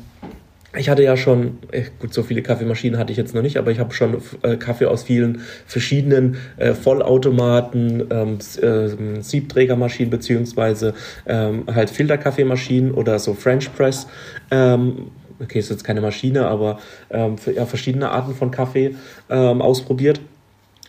ich 0.78 0.90
hatte 0.90 1.04
ja 1.04 1.18
schon, 1.18 1.60
äh, 1.72 1.84
gut, 2.00 2.14
so 2.14 2.24
viele 2.24 2.42
Kaffeemaschinen 2.42 3.00
hatte 3.00 3.12
ich 3.12 3.18
jetzt 3.18 3.34
noch 3.36 3.42
nicht, 3.42 3.58
aber 3.58 3.72
ich 3.72 3.80
habe 3.80 3.94
schon 3.94 4.22
äh, 4.42 4.58
Kaffee 4.58 4.86
aus 4.86 5.04
vielen 5.04 5.42
verschiedenen 5.66 6.38
äh, 6.58 6.74
Vollautomaten, 6.74 8.08
ähm, 8.10 8.38
äh, 8.62 9.22
Siebträgermaschinen 9.22 10.10
beziehungsweise 10.10 10.94
ähm, 11.26 11.64
halt 11.74 11.90
Filterkaffeemaschinen 11.90 12.92
oder 12.92 13.20
so 13.20 13.34
French 13.34 13.74
Press. 13.76 14.08
Ähm, 14.52 15.12
okay, 15.42 15.60
ist 15.60 15.70
jetzt 15.70 15.84
keine 15.84 16.02
Maschine, 16.02 16.48
aber 16.48 16.80
ähm, 17.10 17.36
ja, 17.54 17.66
verschiedene 17.66 18.10
Arten 18.12 18.36
von 18.36 18.52
Kaffee 18.52 18.96
ähm, 19.30 19.62
ausprobiert. 19.62 20.20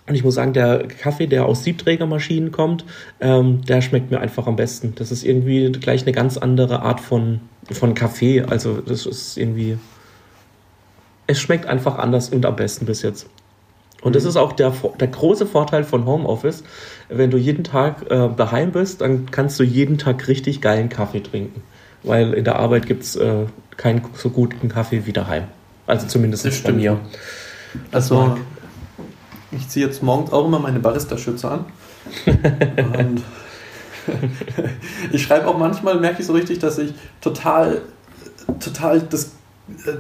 Und 0.08 0.14
ich 0.14 0.22
muss 0.22 0.34
sagen, 0.34 0.52
der 0.52 0.86
Kaffee, 0.86 1.26
der 1.26 1.46
aus 1.46 1.64
Siebträgermaschinen 1.64 2.52
kommt, 2.52 2.84
ähm, 3.20 3.64
der 3.64 3.80
schmeckt 3.80 4.10
mir 4.10 4.20
einfach 4.20 4.46
am 4.46 4.56
besten. 4.56 4.94
Das 4.94 5.10
ist 5.10 5.24
irgendwie 5.24 5.72
gleich 5.72 6.02
eine 6.02 6.12
ganz 6.12 6.36
andere 6.36 6.82
Art 6.82 7.00
von, 7.00 7.40
von 7.72 7.94
Kaffee. 7.94 8.42
Also 8.42 8.80
das 8.80 9.06
ist 9.06 9.36
irgendwie. 9.36 9.78
Es 11.26 11.40
schmeckt 11.40 11.66
einfach 11.66 11.98
anders 11.98 12.28
und 12.28 12.46
am 12.46 12.54
besten 12.54 12.86
bis 12.86 13.02
jetzt. 13.02 13.26
Und 14.00 14.14
das 14.14 14.22
mhm. 14.22 14.28
ist 14.28 14.36
auch 14.36 14.52
der, 14.52 14.72
der 15.00 15.08
große 15.08 15.46
Vorteil 15.46 15.82
von 15.82 16.06
Homeoffice. 16.06 16.62
Wenn 17.08 17.32
du 17.32 17.36
jeden 17.36 17.64
Tag 17.64 18.08
äh, 18.08 18.28
daheim 18.36 18.70
bist, 18.70 19.00
dann 19.00 19.30
kannst 19.32 19.58
du 19.58 19.64
jeden 19.64 19.98
Tag 19.98 20.28
richtig 20.28 20.60
geilen 20.60 20.88
Kaffee 20.88 21.20
trinken. 21.20 21.62
Weil 22.04 22.32
in 22.34 22.44
der 22.44 22.60
Arbeit 22.60 22.86
gibt 22.86 23.02
es 23.02 23.16
äh, 23.16 23.46
keinen 23.76 24.02
so 24.14 24.30
guten 24.30 24.68
Kaffee 24.68 25.06
wie 25.06 25.12
daheim. 25.12 25.44
Also 25.88 26.06
zumindest 26.06 26.62
bei 26.62 26.72
mir. 26.72 27.00
Also, 27.90 28.36
ich 29.50 29.68
ziehe 29.68 29.86
jetzt 29.86 30.02
morgens 30.02 30.32
auch 30.32 30.46
immer 30.46 30.58
meine 30.58 30.80
Barista-Schütze 30.80 31.50
an. 31.50 31.64
und 32.98 33.22
ich 35.12 35.22
schreibe 35.22 35.48
auch 35.48 35.58
manchmal, 35.58 35.98
merke 35.98 36.20
ich 36.20 36.26
so 36.26 36.32
richtig, 36.32 36.58
dass 36.58 36.78
ich 36.78 36.94
total, 37.20 37.82
total 38.60 39.00
das, 39.00 39.32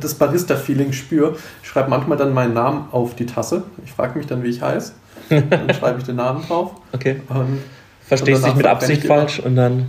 das 0.00 0.14
Barista-Feeling 0.14 0.92
spüre. 0.92 1.36
Ich 1.62 1.68
schreibe 1.68 1.90
manchmal 1.90 2.18
dann 2.18 2.32
meinen 2.32 2.54
Namen 2.54 2.88
auf 2.92 3.14
die 3.14 3.26
Tasse. 3.26 3.64
Ich 3.84 3.92
frage 3.92 4.18
mich 4.18 4.26
dann, 4.26 4.42
wie 4.42 4.48
ich 4.48 4.62
heiße. 4.62 4.92
Dann 5.28 5.72
schreibe 5.74 5.98
ich 5.98 6.04
den 6.04 6.16
Namen 6.16 6.46
drauf. 6.46 6.72
Okay. 6.92 7.22
Und, 7.28 7.60
Verstehst 8.06 8.46
dich 8.46 8.54
mit 8.54 8.66
Absicht 8.66 9.04
falsch 9.04 9.40
und 9.40 9.56
dann. 9.56 9.88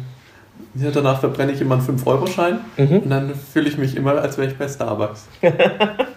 Ja, 0.74 0.90
danach 0.92 1.20
verbrenne 1.20 1.52
ich 1.52 1.62
immer 1.62 1.76
einen 1.76 1.86
5-Euro-Schein 1.86 2.60
mhm. 2.78 3.00
und 3.00 3.10
dann 3.10 3.34
fühle 3.36 3.68
ich 3.70 3.78
mich 3.78 3.96
immer, 3.96 4.14
als 4.14 4.38
wäre 4.38 4.48
ich 4.48 4.58
bei 4.58 4.68
Starbucks. 4.68 5.28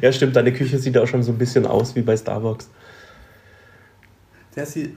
ja, 0.00 0.12
stimmt, 0.12 0.36
deine 0.36 0.52
Küche 0.52 0.78
sieht 0.78 0.96
auch 0.98 1.06
schon 1.06 1.22
so 1.22 1.32
ein 1.32 1.38
bisschen 1.38 1.66
aus 1.66 1.94
wie 1.94 2.02
bei 2.02 2.16
Starbucks. 2.16 2.68
Der 4.54 4.66
sieht. 4.66 4.96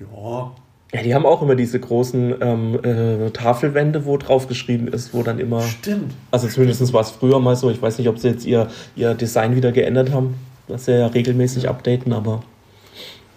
Ja. 0.00 0.52
Ja, 0.92 1.02
die 1.02 1.12
haben 1.12 1.26
auch 1.26 1.42
immer 1.42 1.56
diese 1.56 1.80
großen 1.80 2.36
ähm, 2.40 2.78
äh, 2.84 3.30
Tafelwände, 3.30 4.04
wo 4.04 4.16
drauf 4.16 4.46
geschrieben 4.46 4.86
ist, 4.86 5.12
wo 5.12 5.24
dann 5.24 5.40
immer. 5.40 5.60
Stimmt. 5.62 6.14
Also 6.30 6.46
zumindest 6.46 6.92
war 6.92 7.00
es 7.00 7.10
früher 7.10 7.40
mal 7.40 7.56
so. 7.56 7.68
Ich 7.70 7.82
weiß 7.82 7.98
nicht, 7.98 8.08
ob 8.08 8.18
sie 8.18 8.28
jetzt 8.28 8.46
ihr, 8.46 8.68
ihr 8.94 9.14
Design 9.14 9.56
wieder 9.56 9.72
geändert 9.72 10.12
haben, 10.12 10.36
was 10.68 10.84
sie 10.84 10.92
ja 10.92 11.08
regelmäßig 11.08 11.68
updaten, 11.68 12.12
aber 12.12 12.44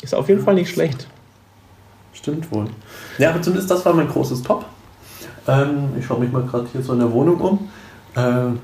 ist 0.04 0.14
auf 0.14 0.30
jeden 0.30 0.42
Fall 0.42 0.54
nicht 0.54 0.70
schlecht. 0.70 1.08
Stimmt 2.14 2.52
wohl. 2.52 2.68
Ja, 3.18 3.32
aber 3.32 3.42
zumindest 3.42 3.72
das 3.72 3.84
war 3.86 3.94
mein 3.94 4.08
großes 4.08 4.44
Top. 4.44 4.66
Ähm, 5.48 5.90
ich 5.98 6.06
schaue 6.06 6.20
mich 6.20 6.32
mal 6.32 6.44
gerade 6.44 6.68
hier 6.72 6.84
so 6.84 6.94
in 6.94 7.00
der 7.00 7.12
Wohnung 7.12 7.40
um. 7.40 7.70
Äh, 8.16 8.56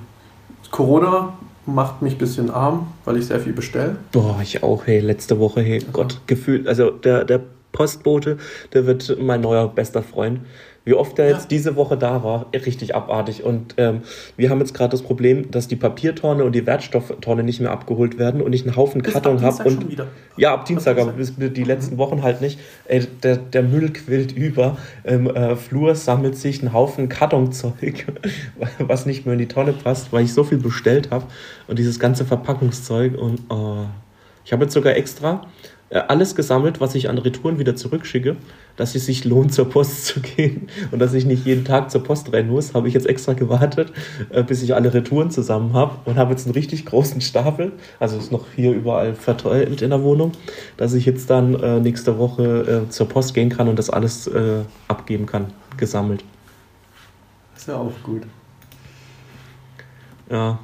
Corona 0.73 1.37
macht 1.67 2.01
mich 2.01 2.15
ein 2.15 2.17
bisschen 2.17 2.49
arm, 2.49 2.87
weil 3.05 3.17
ich 3.17 3.27
sehr 3.27 3.39
viel 3.39 3.53
bestelle. 3.53 3.95
Boah, 4.11 4.39
ich 4.41 4.63
auch, 4.63 4.87
hey, 4.87 4.99
letzte 4.99 5.39
Woche, 5.39 5.61
hey, 5.61 5.79
Gott, 5.93 6.19
gefühlt, 6.25 6.67
also 6.67 6.89
der, 6.89 7.25
der 7.25 7.41
Postbote, 7.71 8.37
der 8.73 8.87
wird 8.87 9.17
mein 9.21 9.41
neuer 9.41 9.67
bester 9.67 10.01
Freund. 10.01 10.39
Wie 10.85 10.93
oft 10.93 11.17
er 11.17 11.29
jetzt 11.29 11.49
diese 11.49 11.77
Woche 11.77 11.95
da 11.95 12.25
war, 12.25 12.47
richtig 12.53 12.93
abartig. 12.93 13.43
Und 13.43 13.75
ähm, 13.77 14.01
wir 14.35 14.49
haben 14.49 14.59
jetzt 14.59 14.73
gerade 14.73 14.91
das 14.91 15.01
Problem, 15.01 15.49
dass 15.49 15.69
die 15.69 15.77
Papiertonne 15.77 16.43
und 16.43 16.53
die 16.53 16.65
Wertstofftonne 16.65 17.43
nicht 17.43 17.61
mehr 17.61 17.71
abgeholt 17.71 18.17
werden 18.17 18.41
und 18.41 18.51
ich 18.51 18.63
einen 18.63 18.75
Haufen 18.75 19.01
Bis 19.01 19.13
Karton 19.13 19.37
ab 19.37 19.59
habe. 19.59 19.69
Dienstag 19.69 20.05
Und 20.05 20.07
ja, 20.35 20.53
ab 20.53 20.65
Dienstag, 20.65 20.97
Ab 20.97 21.03
aber 21.03 21.13
bis, 21.13 21.33
die 21.37 21.63
letzten 21.63 21.97
Wochen 21.97 22.21
halt 22.21 22.41
nicht. 22.41 22.59
Ey, 22.85 23.07
der, 23.23 23.37
der 23.37 23.63
Müll 23.63 23.93
quillt 23.93 24.33
über. 24.33 24.77
Im 25.05 25.27
äh, 25.27 25.55
Flur 25.55 25.95
sammelt 25.95 26.35
sich 26.35 26.61
ein 26.61 26.73
Haufen 26.73 27.07
Kartonzeug, 27.07 28.05
was 28.79 29.05
nicht 29.05 29.25
mehr 29.25 29.33
in 29.33 29.39
die 29.39 29.47
Tonne 29.47 29.71
passt, 29.71 30.11
weil 30.11 30.25
ich 30.25 30.33
so 30.33 30.43
viel 30.43 30.57
bestellt 30.57 31.11
habe. 31.11 31.25
Und 31.67 31.79
dieses 31.79 31.97
ganze 31.97 32.25
Verpackungszeug. 32.25 33.17
Und 33.17 33.39
oh, 33.47 33.85
ich 34.43 34.51
habe 34.51 34.63
jetzt 34.63 34.73
sogar 34.73 34.97
extra 34.97 35.47
alles 35.99 36.35
gesammelt, 36.35 36.81
was 36.81 36.95
ich 36.95 37.09
an 37.09 37.17
Retouren 37.17 37.59
wieder 37.59 37.75
zurückschicke, 37.75 38.35
dass 38.75 38.95
es 38.95 39.05
sich 39.05 39.25
lohnt, 39.25 39.53
zur 39.53 39.69
Post 39.69 40.05
zu 40.05 40.21
gehen 40.21 40.67
und 40.91 40.99
dass 40.99 41.13
ich 41.13 41.25
nicht 41.25 41.45
jeden 41.45 41.65
Tag 41.65 41.91
zur 41.91 42.03
Post 42.03 42.33
rennen 42.33 42.49
muss, 42.49 42.73
habe 42.73 42.87
ich 42.87 42.93
jetzt 42.93 43.07
extra 43.07 43.33
gewartet, 43.33 43.91
äh, 44.29 44.43
bis 44.43 44.63
ich 44.63 44.73
alle 44.73 44.93
Retouren 44.93 45.29
zusammen 45.29 45.73
habe 45.73 45.95
und 46.05 46.17
habe 46.17 46.31
jetzt 46.31 46.45
einen 46.45 46.53
richtig 46.53 46.85
großen 46.85 47.21
Stapel, 47.21 47.73
also 47.99 48.17
ist 48.17 48.31
noch 48.31 48.45
hier 48.55 48.71
überall 48.71 49.13
verteilt 49.13 49.81
in 49.81 49.91
der 49.91 50.01
Wohnung, 50.01 50.31
dass 50.77 50.93
ich 50.93 51.05
jetzt 51.05 51.29
dann 51.29 51.55
äh, 51.55 51.79
nächste 51.79 52.17
Woche 52.17 52.85
äh, 52.85 52.89
zur 52.89 53.07
Post 53.07 53.33
gehen 53.33 53.49
kann 53.49 53.67
und 53.67 53.77
das 53.77 53.89
alles 53.89 54.27
äh, 54.27 54.61
abgeben 54.87 55.25
kann, 55.25 55.53
gesammelt. 55.77 56.23
Ist 57.55 57.67
ja 57.67 57.77
auch 57.77 57.93
gut. 58.03 58.23
Ja. 60.29 60.59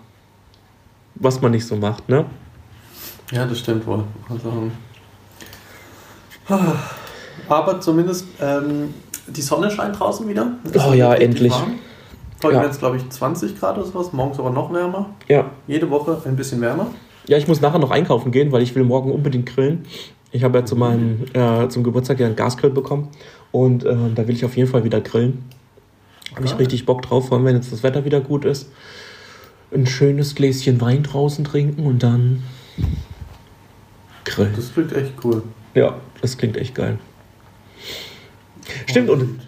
Was 1.16 1.42
man 1.42 1.52
nicht 1.52 1.66
so 1.66 1.76
macht, 1.76 2.10
ne? 2.10 2.26
Ja, 3.32 3.46
das 3.46 3.60
stimmt 3.60 3.86
wohl. 3.86 4.04
Also, 4.28 4.72
aber 7.48 7.80
zumindest 7.82 8.26
ähm, 8.42 8.94
die 9.28 9.42
Sonne 9.42 9.70
scheint 9.72 10.00
draußen 10.00 10.28
wieder. 10.28 10.54
Es 10.64 10.84
Oh 10.86 10.94
ja, 10.94 11.14
endlich. 11.14 11.52
warm. 11.52 11.76
Heute 12.44 12.54
Ja. 12.56 12.62
werden 12.62 12.72
es, 12.72 12.80
glaube 12.80 12.98
ich, 12.98 13.10
20 13.10 13.60
Grad 13.60 13.78
oder 13.78 13.86
sowas, 13.86 14.14
morgens 14.14 14.40
aber 14.40 14.50
noch 14.50 14.72
wärmer. 14.74 15.10
Ja. 15.28 15.46
Jede 15.68 15.90
Woche 15.90 16.22
ein 16.26 16.36
bisschen 16.36 16.62
wärmer. 16.62 16.88
Ja, 17.28 17.38
ich 17.38 17.48
muss 17.48 17.62
nachher 17.62 17.80
noch 17.80 17.92
einkaufen 17.92 18.32
gehen, 18.32 18.52
weil 18.52 18.62
ich 18.62 18.74
will 18.76 18.84
morgen 18.84 19.12
unbedingt 19.12 19.46
grillen. 19.46 19.86
Ich 20.32 20.44
habe 20.44 20.60
ja 20.60 20.66
zu 20.66 20.76
meinem, 20.76 21.26
äh, 21.34 21.68
zum 21.70 21.84
Geburtstag 21.84 22.20
ja 22.20 22.28
einen 22.28 22.36
Gasgrill 22.36 22.70
bekommen 22.70 23.10
und 23.52 23.84
äh, 23.84 23.96
da 24.16 24.28
will 24.28 24.36
ich 24.36 24.46
auf 24.46 24.56
jeden 24.56 24.70
Fall 24.70 24.84
wieder 24.84 25.02
grillen. 25.02 25.44
Habe 26.36 26.46
ich 26.46 26.58
richtig 26.60 26.86
Bock 26.86 27.02
drauf, 27.02 27.28
vor 27.28 27.38
allem 27.38 27.46
wenn 27.46 27.56
jetzt 27.56 27.72
das 27.72 27.84
Wetter 27.84 28.06
wieder 28.06 28.22
gut 28.22 28.46
ist. 28.46 28.70
Ein 29.74 29.86
schönes 29.86 30.36
Gläschen 30.36 30.80
Wein 30.82 31.04
draußen 31.04 31.44
trinken 31.44 31.86
und 31.86 32.02
dann 32.04 32.44
grillen. 34.26 34.54
Das 34.56 34.72
klingt 34.74 34.94
echt 34.94 35.14
cool. 35.24 35.44
Ja, 35.74 35.96
das 36.22 36.38
klingt 36.38 36.58
echt 36.58 36.76
geil. 36.76 36.98
Stimmt, 38.88 39.10
und 39.10 39.40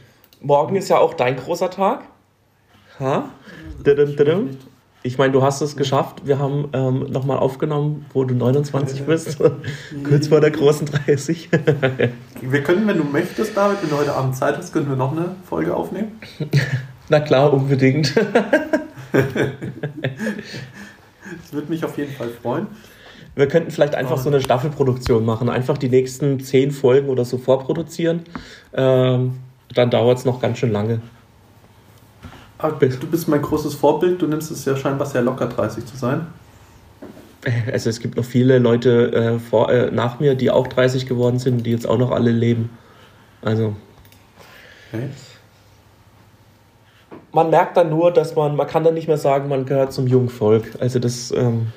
morgen 0.41 0.75
ist 0.75 0.89
ja 0.89 0.97
auch 0.97 1.13
dein 1.13 1.35
großer 1.35 1.69
Tag. 1.69 2.03
Ha? 2.99 3.29
Ich 5.03 5.17
meine, 5.17 5.33
du 5.33 5.41
hast 5.41 5.61
es 5.61 5.75
geschafft. 5.75 6.27
Wir 6.27 6.37
haben 6.37 6.69
ähm, 6.73 7.07
nochmal 7.09 7.39
aufgenommen, 7.39 8.05
wo 8.13 8.23
du 8.23 8.35
29 8.35 9.03
bist. 9.03 9.39
Kurz 10.03 10.27
vor 10.27 10.41
der 10.41 10.51
großen 10.51 10.85
30. 10.85 11.49
Wir 12.41 12.63
können, 12.63 12.87
wenn 12.87 12.97
du 12.97 13.03
möchtest, 13.03 13.57
David, 13.57 13.81
wenn 13.81 13.89
du 13.89 13.97
heute 13.97 14.13
Abend 14.13 14.35
Zeit 14.35 14.57
hast, 14.57 14.71
können 14.71 14.89
wir 14.89 14.95
noch 14.95 15.11
eine 15.11 15.35
Folge 15.47 15.75
aufnehmen. 15.75 16.19
Na 17.09 17.19
klar, 17.19 17.51
unbedingt. 17.51 18.15
Das 18.15 19.25
würde 21.51 21.69
mich 21.69 21.83
auf 21.83 21.97
jeden 21.97 22.13
Fall 22.13 22.29
freuen. 22.29 22.67
Wir 23.35 23.47
könnten 23.47 23.71
vielleicht 23.71 23.95
einfach 23.95 24.17
so 24.17 24.29
eine 24.29 24.41
Staffelproduktion 24.41 25.25
machen. 25.25 25.49
Einfach 25.49 25.77
die 25.77 25.89
nächsten 25.89 26.39
10 26.39 26.71
Folgen 26.71 27.09
oder 27.09 27.23
so 27.23 27.37
vorproduzieren. 27.37 28.23
Ähm, 28.73 29.39
dann 29.73 29.89
dauert 29.89 30.17
es 30.17 30.25
noch 30.25 30.41
ganz 30.41 30.57
schön 30.57 30.71
lange. 30.71 31.01
Aber 32.57 32.85
du 32.85 33.07
bist 33.07 33.27
mein 33.27 33.41
großes 33.41 33.73
Vorbild. 33.75 34.21
Du 34.21 34.27
nimmst 34.27 34.51
es 34.51 34.65
ja 34.65 34.75
scheinbar 34.75 35.07
sehr 35.07 35.21
locker, 35.21 35.47
30 35.47 35.85
zu 35.85 35.95
sein. 35.95 36.27
Also 37.71 37.89
es 37.89 37.99
gibt 37.99 38.17
noch 38.17 38.25
viele 38.25 38.59
Leute 38.59 39.11
äh, 39.13 39.39
vor, 39.39 39.71
äh, 39.71 39.89
nach 39.89 40.19
mir, 40.19 40.35
die 40.35 40.51
auch 40.51 40.67
30 40.67 41.07
geworden 41.07 41.39
sind, 41.39 41.65
die 41.65 41.71
jetzt 41.71 41.87
auch 41.87 41.97
noch 41.97 42.11
alle 42.11 42.31
leben. 42.31 42.69
Also 43.41 43.75
Okay. 44.93 45.07
man 47.31 47.49
merkt 47.49 47.77
dann 47.77 47.89
nur, 47.89 48.11
dass 48.11 48.35
man, 48.35 48.57
man 48.57 48.67
kann 48.67 48.83
dann 48.83 48.93
nicht 48.93 49.07
mehr 49.07 49.17
sagen, 49.17 49.47
man 49.47 49.65
gehört 49.65 49.93
zum 49.93 50.05
jungen 50.05 50.27
Volk. 50.29 50.65
Also 50.79 50.99
das 50.99 51.31
ähm, 51.31 51.67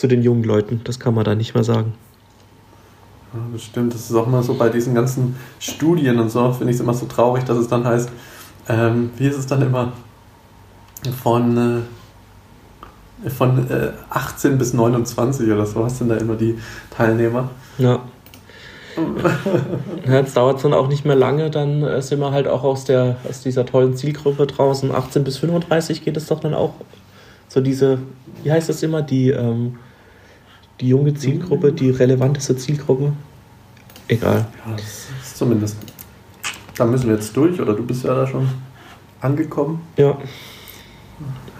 zu 0.00 0.06
den 0.06 0.22
jungen 0.22 0.44
Leuten, 0.44 0.80
das 0.84 0.98
kann 0.98 1.14
man 1.14 1.24
da 1.24 1.34
nicht 1.34 1.54
mehr 1.54 1.62
sagen. 1.62 1.92
Ja, 3.34 3.40
das 3.52 3.62
stimmt. 3.62 3.92
Das 3.92 4.08
ist 4.08 4.16
auch 4.16 4.26
immer 4.26 4.42
so 4.42 4.54
bei 4.54 4.70
diesen 4.70 4.94
ganzen 4.94 5.36
Studien 5.58 6.18
und 6.18 6.30
so, 6.30 6.50
finde 6.52 6.70
ich 6.70 6.76
es 6.76 6.80
immer 6.80 6.94
so 6.94 7.04
traurig, 7.04 7.44
dass 7.44 7.58
es 7.58 7.68
dann 7.68 7.84
heißt, 7.84 8.08
ähm, 8.68 9.10
wie 9.18 9.26
ist 9.26 9.36
es 9.36 9.46
dann 9.46 9.60
immer, 9.60 9.92
von, 11.22 11.84
äh, 13.24 13.30
von 13.30 13.70
äh, 13.70 13.92
18 14.08 14.56
bis 14.56 14.72
29 14.72 15.50
oder 15.50 15.66
so, 15.66 15.82
was 15.82 15.98
sind 15.98 16.08
da 16.08 16.16
immer 16.16 16.34
die 16.34 16.58
Teilnehmer? 16.90 17.50
Ja. 17.76 18.00
ja 20.06 20.14
jetzt 20.14 20.34
dauert 20.34 20.56
es 20.56 20.62
dann 20.62 20.72
auch 20.72 20.88
nicht 20.88 21.04
mehr 21.04 21.14
lange, 21.14 21.50
dann 21.50 21.82
äh, 21.82 22.00
sind 22.00 22.20
wir 22.20 22.32
halt 22.32 22.48
auch 22.48 22.64
aus, 22.64 22.86
der, 22.86 23.16
aus 23.28 23.42
dieser 23.42 23.66
tollen 23.66 23.96
Zielgruppe 23.96 24.46
draußen. 24.46 24.94
18 24.94 25.24
bis 25.24 25.36
35 25.36 26.02
geht 26.06 26.16
es 26.16 26.26
doch 26.26 26.40
dann 26.40 26.54
auch. 26.54 26.72
So 27.48 27.60
diese, 27.60 27.98
wie 28.42 28.50
heißt 28.50 28.70
das 28.70 28.82
immer, 28.82 29.02
die, 29.02 29.28
ähm, 29.28 29.76
die 30.80 30.88
junge 30.88 31.14
Zielgruppe, 31.14 31.72
die 31.72 31.90
relevanteste 31.90 32.56
Zielgruppe. 32.56 33.12
Egal. 34.08 34.46
Ja, 34.66 34.72
das 34.72 35.06
ist 35.22 35.36
zumindest. 35.36 35.76
Da 36.76 36.84
müssen 36.84 37.08
wir 37.08 37.14
jetzt 37.16 37.36
durch, 37.36 37.60
oder 37.60 37.74
du 37.74 37.84
bist 37.84 38.04
ja 38.04 38.14
da 38.14 38.26
schon 38.26 38.48
angekommen. 39.20 39.82
Ja. 39.96 40.16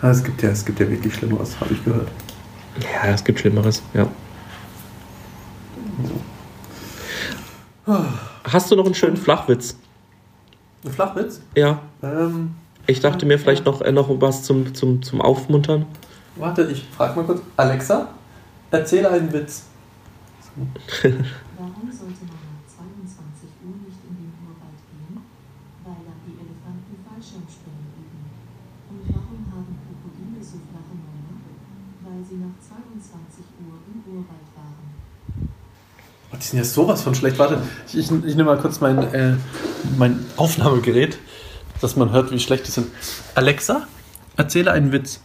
Ja, 0.02 0.10
es 0.10 0.24
gibt 0.24 0.42
ja, 0.42 0.48
es 0.48 0.64
gibt 0.64 0.80
ja 0.80 0.88
wirklich 0.88 1.14
Schlimmeres, 1.14 1.60
habe 1.60 1.74
ich 1.74 1.84
gehört. 1.84 2.08
Ja, 2.80 3.10
es 3.10 3.22
gibt 3.22 3.38
Schlimmeres, 3.40 3.82
ja. 3.92 4.06
Hast 8.44 8.70
du 8.70 8.76
noch 8.76 8.86
einen 8.86 8.94
schönen 8.94 9.16
Flachwitz? 9.16 9.76
Ein 10.84 10.92
Flachwitz? 10.92 11.40
Ja. 11.54 11.80
Ähm, 12.02 12.54
Ich 12.86 13.00
dachte 13.00 13.26
mir 13.26 13.38
vielleicht 13.38 13.66
noch, 13.66 13.82
äh, 13.82 13.92
noch 13.92 14.08
was 14.20 14.42
zum, 14.44 14.74
zum, 14.74 15.02
zum 15.02 15.20
Aufmuntern. 15.20 15.84
warte, 16.36 16.62
ich 16.70 16.84
frage 16.96 17.16
mal 17.16 17.26
kurz. 17.26 17.42
Alexa, 17.56 18.08
erzähle 18.70 19.10
einen 19.10 19.32
Witz. 19.32 19.64
Warum 20.56 21.88
sollte 21.92 22.22
man 22.26 22.42
um 22.50 22.60
22 22.66 23.48
Uhr 23.64 23.76
nicht 23.86 24.00
in 24.06 24.14
den 24.18 24.32
Urwald 24.46 24.80
gehen? 24.90 25.22
Weil 25.84 26.00
da 26.06 26.12
die 26.26 26.34
Elefanten 26.34 26.94
Fallschirmspringen 27.06 27.86
üben. 27.98 28.20
Und 28.90 29.02
warum 29.14 29.40
haben 29.52 29.72
Krokodile 29.86 30.42
so 30.42 30.58
flache 30.70 30.94
Mäuler? 30.94 31.38
Weil 32.02 32.20
sie 32.24 32.38
nach 32.42 32.56
22 32.58 33.44
Uhr 33.62 33.78
im 33.88 33.98
Urwald 34.10 34.48
waren. 34.54 34.90
Oh, 36.32 36.36
die 36.36 36.44
sind 36.44 36.58
ja 36.58 36.64
sowas 36.64 37.02
von 37.02 37.14
schlecht. 37.14 37.38
Warte, 37.38 37.62
ich, 37.88 37.98
ich, 37.98 38.10
ich 38.10 38.34
nehme 38.36 38.44
mal 38.44 38.58
kurz 38.58 38.80
mein, 38.80 38.98
äh, 39.14 39.36
mein 39.98 40.24
Aufnahmegerät, 40.36 41.18
dass 41.80 41.96
man 41.96 42.12
hört, 42.12 42.30
wie 42.30 42.38
schlecht 42.38 42.66
die 42.66 42.70
sind. 42.70 42.88
Alexa, 43.34 43.86
erzähle 44.36 44.72
einen 44.72 44.92
Witz. 44.92 45.20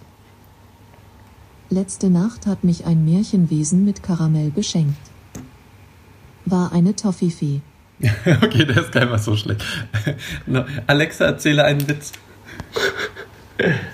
Letzte 1.69 2.09
Nacht 2.09 2.45
hat 2.45 2.63
mich 2.63 2.85
ein 2.85 3.05
Märchenwesen 3.05 3.85
mit 3.85 4.03
Karamell 4.03 4.51
beschenkt. 4.51 4.99
War 6.45 6.71
eine 6.71 6.95
Toffifee. 6.95 7.61
okay, 8.43 8.65
der 8.65 8.77
ist 8.77 8.91
gar 8.91 9.05
nicht 9.05 9.23
so 9.23 9.35
schlecht. 9.35 9.63
no, 10.45 10.65
Alexa, 10.85 11.25
erzähle 11.25 11.63
einen 11.63 11.87
Witz. 11.87 12.11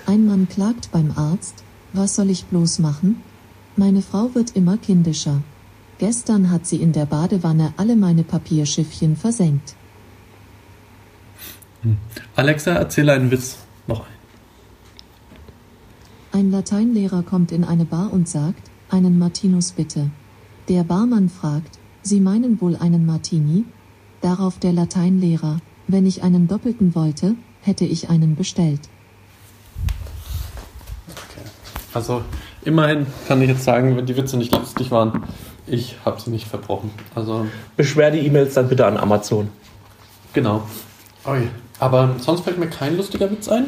Ein 0.05 0.25
Mann 0.25 0.49
klagt 0.49 0.91
beim 0.91 1.11
Arzt, 1.15 1.63
was 1.93 2.15
soll 2.15 2.29
ich 2.29 2.45
bloß 2.45 2.79
machen? 2.79 3.21
Meine 3.77 4.01
Frau 4.01 4.33
wird 4.33 4.55
immer 4.55 4.77
kindischer. 4.77 5.41
Gestern 5.97 6.49
hat 6.49 6.65
sie 6.65 6.77
in 6.77 6.93
der 6.93 7.05
Badewanne 7.05 7.73
alle 7.77 7.95
meine 7.95 8.23
Papierschiffchen 8.23 9.15
versenkt. 9.15 9.75
Alexa, 12.35 12.73
erzähle 12.73 13.13
einen 13.13 13.31
Witz. 13.31 13.57
Noch 13.87 14.01
einen. 14.01 14.20
Ein 16.33 16.49
Lateinlehrer 16.49 17.23
kommt 17.23 17.51
in 17.51 17.65
eine 17.65 17.83
Bar 17.83 18.13
und 18.13 18.29
sagt, 18.29 18.71
einen 18.89 19.19
Martinus 19.19 19.73
bitte. 19.73 20.09
Der 20.69 20.83
Barmann 20.83 21.27
fragt, 21.27 21.77
Sie 22.03 22.21
meinen 22.21 22.61
wohl 22.61 22.77
einen 22.77 23.05
Martini? 23.05 23.65
Darauf 24.21 24.57
der 24.57 24.71
Lateinlehrer, 24.71 25.59
wenn 25.87 26.05
ich 26.05 26.23
einen 26.23 26.47
doppelten 26.47 26.95
wollte, 26.95 27.35
hätte 27.61 27.83
ich 27.85 28.09
einen 28.09 28.35
bestellt. 28.35 28.79
Also, 31.93 32.23
immerhin 32.63 33.07
kann 33.27 33.41
ich 33.41 33.49
jetzt 33.49 33.65
sagen, 33.65 33.97
wenn 33.97 34.05
die 34.05 34.15
Witze 34.15 34.37
nicht 34.37 34.55
lustig 34.55 34.89
waren, 34.89 35.23
ich 35.67 35.97
habe 36.05 36.21
sie 36.21 36.29
nicht 36.31 36.47
verbrochen. 36.47 36.91
Also, 37.13 37.45
Beschwer 37.75 38.09
die 38.09 38.19
E-Mails 38.19 38.53
dann 38.53 38.69
bitte 38.69 38.85
an 38.85 38.95
Amazon. 38.95 39.49
genau. 40.31 40.63
Ui. 41.27 41.49
Aber 41.77 42.15
sonst 42.19 42.41
fällt 42.41 42.57
mir 42.57 42.69
kein 42.69 42.95
lustiger 42.95 43.29
Witz 43.29 43.49
ein. 43.49 43.65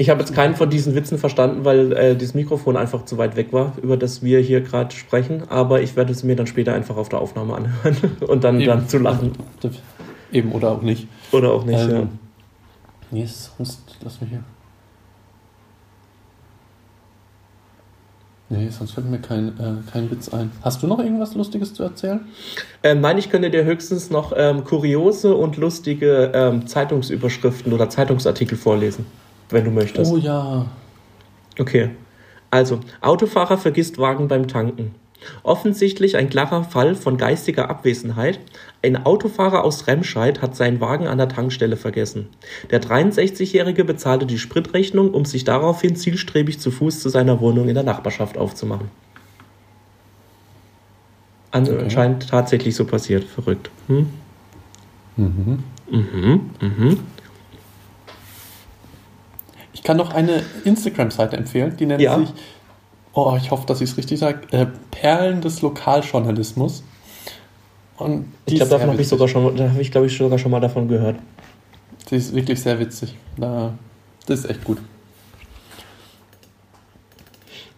Ich 0.00 0.08
habe 0.08 0.20
jetzt 0.20 0.32
keinen 0.32 0.56
von 0.56 0.70
diesen 0.70 0.94
Witzen 0.94 1.18
verstanden, 1.18 1.66
weil 1.66 1.92
äh, 1.92 2.16
das 2.16 2.32
Mikrofon 2.32 2.78
einfach 2.78 3.04
zu 3.04 3.18
weit 3.18 3.36
weg 3.36 3.52
war, 3.52 3.74
über 3.82 3.98
das 3.98 4.22
wir 4.22 4.40
hier 4.40 4.62
gerade 4.62 4.94
sprechen. 4.94 5.42
Aber 5.50 5.82
ich 5.82 5.94
werde 5.94 6.10
es 6.10 6.24
mir 6.24 6.36
dann 6.36 6.46
später 6.46 6.72
einfach 6.72 6.96
auf 6.96 7.10
der 7.10 7.20
Aufnahme 7.20 7.54
anhören 7.54 7.96
und 8.26 8.42
dann, 8.42 8.64
dann 8.64 8.88
zu 8.88 8.96
lachen. 8.96 9.32
Eben, 10.32 10.52
oder 10.52 10.70
auch 10.70 10.80
nicht. 10.80 11.06
Oder 11.32 11.52
auch 11.52 11.66
nicht, 11.66 11.78
Ähm, 11.80 11.90
ja. 11.90 12.08
Nee, 13.10 13.26
sonst 13.26 13.82
lass 14.02 14.22
mich 14.22 14.30
hier. 14.30 14.42
Nee, 18.48 18.70
sonst 18.70 18.92
fällt 18.92 19.10
mir 19.10 19.18
kein, 19.18 19.48
äh, 19.48 19.90
kein 19.92 20.10
Witz 20.10 20.30
ein. 20.30 20.50
Hast 20.62 20.82
du 20.82 20.86
noch 20.86 20.98
irgendwas 20.98 21.34
Lustiges 21.34 21.74
zu 21.74 21.82
erzählen? 21.82 22.20
Ähm, 22.82 23.02
nein, 23.02 23.18
ich 23.18 23.28
könnte 23.28 23.50
dir 23.50 23.64
höchstens 23.64 24.08
noch 24.08 24.32
ähm, 24.34 24.64
kuriose 24.64 25.34
und 25.34 25.58
lustige 25.58 26.32
ähm, 26.32 26.66
Zeitungsüberschriften 26.66 27.70
oder 27.74 27.90
Zeitungsartikel 27.90 28.56
vorlesen, 28.56 29.04
wenn 29.52 29.64
du 29.64 29.70
möchtest. 29.70 30.12
Oh 30.12 30.16
ja. 30.16 30.66
Okay. 31.58 31.90
Also, 32.50 32.80
Autofahrer 33.00 33.58
vergisst 33.58 33.98
Wagen 33.98 34.28
beim 34.28 34.48
Tanken. 34.48 34.94
Offensichtlich 35.42 36.16
ein 36.16 36.30
klarer 36.30 36.64
Fall 36.64 36.94
von 36.94 37.16
geistiger 37.16 37.68
Abwesenheit. 37.68 38.40
Ein 38.82 39.04
Autofahrer 39.04 39.64
aus 39.64 39.86
Remscheid 39.86 40.40
hat 40.40 40.56
seinen 40.56 40.80
Wagen 40.80 41.06
an 41.06 41.18
der 41.18 41.28
Tankstelle 41.28 41.76
vergessen. 41.76 42.28
Der 42.70 42.80
63-Jährige 42.80 43.84
bezahlte 43.84 44.26
die 44.26 44.38
Spritrechnung, 44.38 45.12
um 45.12 45.24
sich 45.24 45.44
daraufhin 45.44 45.94
zielstrebig 45.94 46.58
zu 46.58 46.70
Fuß 46.70 47.00
zu 47.00 47.08
seiner 47.10 47.40
Wohnung 47.40 47.68
in 47.68 47.74
der 47.74 47.84
Nachbarschaft 47.84 48.38
aufzumachen. 48.38 48.88
An 51.50 51.64
Okay. 51.64 51.78
Anscheinend 51.82 52.28
tatsächlich 52.28 52.74
so 52.74 52.84
passiert. 52.84 53.24
Verrückt. 53.24 53.70
Hm? 53.88 54.08
Mhm. 55.16 55.64
Mhm. 55.90 56.50
Mhm. 56.60 56.98
Ich 59.80 59.84
kann 59.84 59.96
noch 59.96 60.12
eine 60.12 60.42
Instagram-Seite 60.64 61.38
empfehlen, 61.38 61.74
die 61.78 61.86
nennt 61.86 62.02
Ja. 62.02 62.18
sich, 62.18 62.28
oh, 63.14 63.34
ich 63.40 63.50
hoffe, 63.50 63.66
dass 63.66 63.80
ich 63.80 63.88
es 63.90 63.96
richtig 63.96 64.18
sage, 64.18 64.40
äh, 64.50 64.66
Perlen 64.90 65.40
des 65.40 65.62
Lokaljournalismus. 65.62 66.84
Und 67.96 68.26
Ich 68.44 68.56
glaube, 68.56 68.70
davon 68.72 68.90
habe 68.90 69.00
ich 69.00 69.08
sogar 69.08 69.26
schon, 69.26 69.56
da 69.56 69.70
habe 69.70 69.80
ich 69.80 69.90
glaube 69.90 70.06
ich 70.08 70.16
sogar 70.18 70.38
schon 70.38 70.50
mal 70.50 70.60
davon 70.60 70.86
gehört. 70.86 71.16
Die 72.10 72.16
ist 72.16 72.34
wirklich 72.34 72.60
sehr 72.60 72.78
witzig. 72.78 73.16
Da, 73.38 73.72
das 74.26 74.40
ist 74.40 74.50
echt 74.50 74.64
gut. 74.64 74.76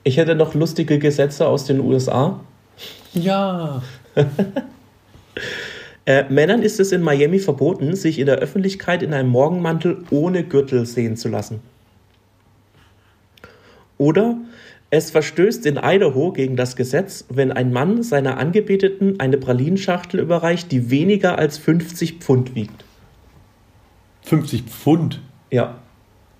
Ich 0.02 0.16
hätte 0.16 0.34
noch 0.34 0.54
lustige 0.54 0.98
Gesetze 0.98 1.46
aus 1.46 1.66
den 1.66 1.78
USA. 1.80 2.40
Ja. 3.14 3.80
Äh, 6.04 6.24
Männern 6.28 6.62
ist 6.62 6.80
es 6.80 6.90
in 6.90 7.00
Miami 7.00 7.38
verboten, 7.38 7.94
sich 7.94 8.18
in 8.18 8.26
der 8.26 8.38
Öffentlichkeit 8.38 9.04
in 9.04 9.14
einem 9.14 9.28
Morgenmantel 9.28 10.02
ohne 10.10 10.42
Gürtel 10.42 10.84
sehen 10.84 11.16
zu 11.16 11.28
lassen. 11.28 11.60
Oder 14.02 14.36
es 14.90 15.12
verstößt 15.12 15.64
in 15.64 15.76
Idaho 15.76 16.32
gegen 16.32 16.56
das 16.56 16.74
Gesetz, 16.74 17.24
wenn 17.28 17.52
ein 17.52 17.72
Mann 17.72 18.02
seiner 18.02 18.36
Angebeteten 18.36 19.20
eine 19.20 19.38
Pralinschachtel 19.38 20.18
überreicht, 20.18 20.72
die 20.72 20.90
weniger 20.90 21.38
als 21.38 21.56
50 21.56 22.18
Pfund 22.18 22.56
wiegt. 22.56 22.84
50 24.22 24.64
Pfund. 24.64 25.20
Ja. 25.52 25.76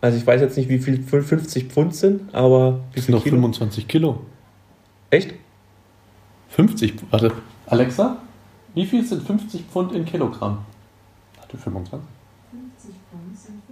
Also 0.01 0.19
ich 0.19 0.27
weiß 0.27 0.41
jetzt 0.41 0.57
nicht, 0.57 0.69
wie 0.69 0.81
viel 0.81 1.01
50 1.01 1.67
Pfund 1.67 1.95
sind, 1.95 2.35
aber 2.35 2.81
wie 2.91 2.97
Das 2.97 3.07
sind 3.07 3.15
noch 3.15 3.23
Kilo? 3.23 3.37
25 3.37 3.87
Kilo. 3.87 4.21
Echt? 5.11 5.35
50, 6.49 6.95
warte. 7.13 7.31
Alexa, 7.67 8.17
wie 8.75 8.87
viel 8.87 9.05
sind 9.05 9.23
50 9.23 9.67
Pfund 9.67 9.93
in 9.93 10.05
Kilogramm? 10.05 10.59
Warte, 11.37 11.57
25? 11.57 12.09
50 12.51 12.95
Pfund 13.09 13.39
sind 13.39 13.63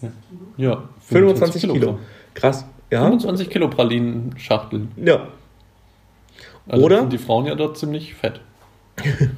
25 0.00 0.10
Kilo. 0.28 0.46
Ja, 0.56 0.82
25 1.02 1.60
Kilo. 1.60 1.74
Kilogramm. 1.74 1.98
Krass. 2.34 2.64
Ja. 2.90 3.02
25 3.02 3.50
Kilo 3.50 3.68
Pralinenschachteln. 3.68 4.90
Ja. 4.96 5.28
Also 6.68 6.84
Oder? 6.84 7.00
sind 7.00 7.12
die 7.12 7.18
Frauen 7.18 7.46
ja 7.46 7.54
dort 7.54 7.78
ziemlich 7.78 8.14
fett. 8.14 8.40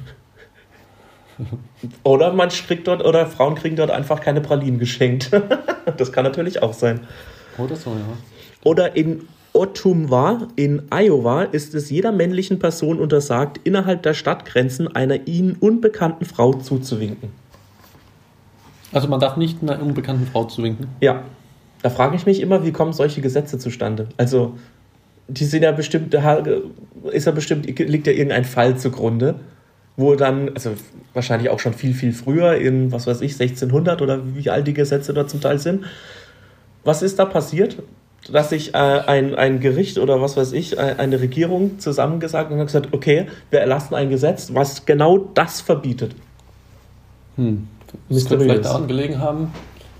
Oder 2.03 2.33
man 2.33 2.49
kriegt 2.49 2.87
dort, 2.87 3.03
oder 3.03 3.25
Frauen 3.25 3.55
kriegen 3.55 3.75
dort 3.75 3.89
einfach 3.89 4.21
keine 4.21 4.39
Pralinen 4.39 4.77
geschenkt. 4.77 5.31
das 5.97 6.11
kann 6.11 6.23
natürlich 6.23 6.61
auch 6.61 6.73
sein. 6.73 7.01
Oder 7.57 7.75
so, 7.75 7.89
ja. 7.89 8.17
Oder 8.63 8.95
in 8.95 9.27
Ottumwa 9.51 10.47
in 10.55 10.83
Iowa 10.91 11.43
ist 11.43 11.73
es 11.73 11.89
jeder 11.89 12.11
männlichen 12.11 12.59
Person 12.59 12.99
untersagt, 12.99 13.59
innerhalb 13.63 14.03
der 14.03 14.13
Stadtgrenzen 14.13 14.95
einer 14.95 15.27
ihnen 15.27 15.55
unbekannten 15.59 16.25
Frau 16.25 16.53
zuzuwinken. 16.53 17.29
Also 18.91 19.07
man 19.07 19.19
darf 19.19 19.37
nicht 19.37 19.61
einer 19.61 19.81
unbekannten 19.81 20.27
Frau 20.27 20.45
zuwinken. 20.45 20.87
Ja, 21.01 21.23
da 21.83 21.89
frage 21.89 22.15
ich 22.15 22.25
mich 22.25 22.41
immer, 22.41 22.65
wie 22.65 22.71
kommen 22.71 22.93
solche 22.93 23.21
Gesetze 23.21 23.59
zustande? 23.59 24.07
Also, 24.17 24.53
die 25.27 25.45
sind 25.45 25.63
ja 25.63 25.71
bestimmt, 25.71 26.15
ist 27.11 27.25
ja 27.25 27.31
bestimmt, 27.31 27.67
liegt 27.67 28.07
ja 28.07 28.13
irgendein 28.13 28.45
Fall 28.45 28.77
zugrunde, 28.77 29.35
wo 29.97 30.15
dann, 30.15 30.49
also 30.55 30.71
wahrscheinlich 31.13 31.49
auch 31.49 31.59
schon 31.59 31.73
viel, 31.73 31.93
viel 31.93 32.13
früher, 32.13 32.55
in, 32.55 32.91
was 32.91 33.05
weiß 33.05 33.21
ich, 33.21 33.33
1600 33.33 34.01
oder 34.01 34.21
wie 34.33 34.49
alt 34.49 34.65
die 34.65 34.73
Gesetze 34.73 35.13
da 35.13 35.27
zum 35.27 35.41
Teil 35.41 35.59
sind. 35.59 35.83
Was 36.85 37.01
ist 37.01 37.19
da 37.19 37.25
passiert? 37.25 37.77
Dass 38.31 38.49
sich 38.49 38.73
äh, 38.73 38.77
ein, 38.77 39.35
ein 39.35 39.59
Gericht 39.59 39.99
oder 39.99 40.21
was 40.21 40.37
weiß 40.37 40.53
ich, 40.53 40.77
äh, 40.77 40.95
eine 40.97 41.19
Regierung 41.19 41.79
zusammengesagt 41.79 42.49
und 42.49 42.59
hat 42.59 42.67
gesagt, 42.67 42.89
okay, 42.93 43.27
wir 43.49 43.59
erlassen 43.59 43.93
ein 43.95 44.09
Gesetz, 44.09 44.51
was 44.53 44.85
genau 44.85 45.17
das 45.17 45.59
verbietet. 45.59 46.15
Hm. 47.35 47.67
Das 48.09 48.25
könnte 48.25 48.45
vielleicht 48.45 48.65
daran 48.65 48.87
gelegen 48.87 49.19
haben, 49.19 49.51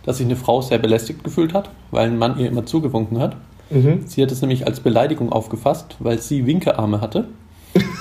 dass 0.05 0.17
sich 0.17 0.25
eine 0.25 0.35
Frau 0.35 0.61
sehr 0.61 0.77
belästigt 0.79 1.23
gefühlt 1.23 1.53
hat, 1.53 1.69
weil 1.91 2.07
ein 2.07 2.17
Mann 2.17 2.37
ihr 2.39 2.47
immer 2.47 2.65
zugewunken 2.65 3.19
hat. 3.19 3.35
Mhm. 3.69 4.01
Sie 4.05 4.21
hat 4.21 4.31
es 4.31 4.41
nämlich 4.41 4.67
als 4.67 4.79
Beleidigung 4.81 5.31
aufgefasst, 5.31 5.95
weil 5.99 6.19
sie 6.19 6.45
Winkearme 6.45 7.01
hatte. 7.01 7.27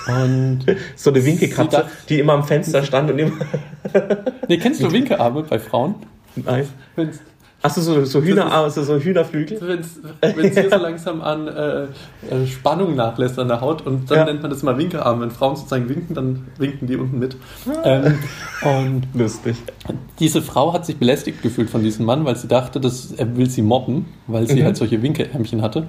Und 0.09 0.61
So 0.97 1.11
eine 1.11 1.25
darf- 1.73 2.07
die 2.09 2.19
immer 2.19 2.35
am 2.35 2.45
Fenster 2.45 2.83
stand 2.83 3.11
und 3.11 3.19
immer. 3.19 3.33
nee, 4.49 4.59
kennst 4.59 4.83
du 4.83 4.91
Winkearme 4.93 5.43
bei 5.45 5.59
Frauen? 5.59 5.95
Nein. 6.37 6.67
Wenn's, 6.97 7.21
Achso, 7.65 7.81
so, 7.81 8.05
so, 8.05 8.21
Hühner, 8.21 8.51
also 8.53 8.83
so 8.83 8.99
Hühnerflügel. 8.99 9.61
wenn's, 9.61 10.01
wenn's 10.21 10.59
hier 10.59 10.69
so 10.69 10.77
langsam 10.83 11.21
an 11.23 11.47
äh, 11.47 11.83
äh, 11.85 12.47
Spannung 12.49 12.97
nachlässt 12.97 13.39
an 13.39 13.47
der 13.47 13.61
Haut 13.61 13.87
und 13.87 14.11
dann 14.11 14.19
Ja. 14.19 14.25
nennt 14.25 14.43
man 14.43 14.51
das 14.51 14.63
immer 14.65 14.77
Winkearme. 14.77 15.21
Wenn 15.23 15.31
Frauen 15.31 15.55
sozusagen 15.55 15.89
winken, 15.89 16.15
dann 16.15 16.47
winken 16.59 16.89
die 16.89 16.97
unten 16.97 17.21
mit. 17.21 17.37
Ähm, 17.85 18.19
und 18.63 19.03
Lustig. 19.15 19.57
diese 20.19 20.43
Frau 20.43 20.73
hat 20.73 20.87
sich 20.87 20.97
belästigt 20.97 21.41
gefühlt 21.43 21.71
von 21.71 21.85
diesem 21.85 22.05
Mann, 22.05 22.25
weil 22.25 22.35
sie 22.37 22.49
dachte, 22.49 22.81
dass 22.81 23.13
er 23.13 23.37
will 23.37 23.49
sie 23.49 23.63
mobben, 23.63 24.07
weil 24.27 24.49
sie 24.49 24.61
Mhm. 24.61 24.65
halt 24.65 24.77
solche 24.77 25.01
Winkeärmchen 25.01 25.63
hatte. 25.63 25.87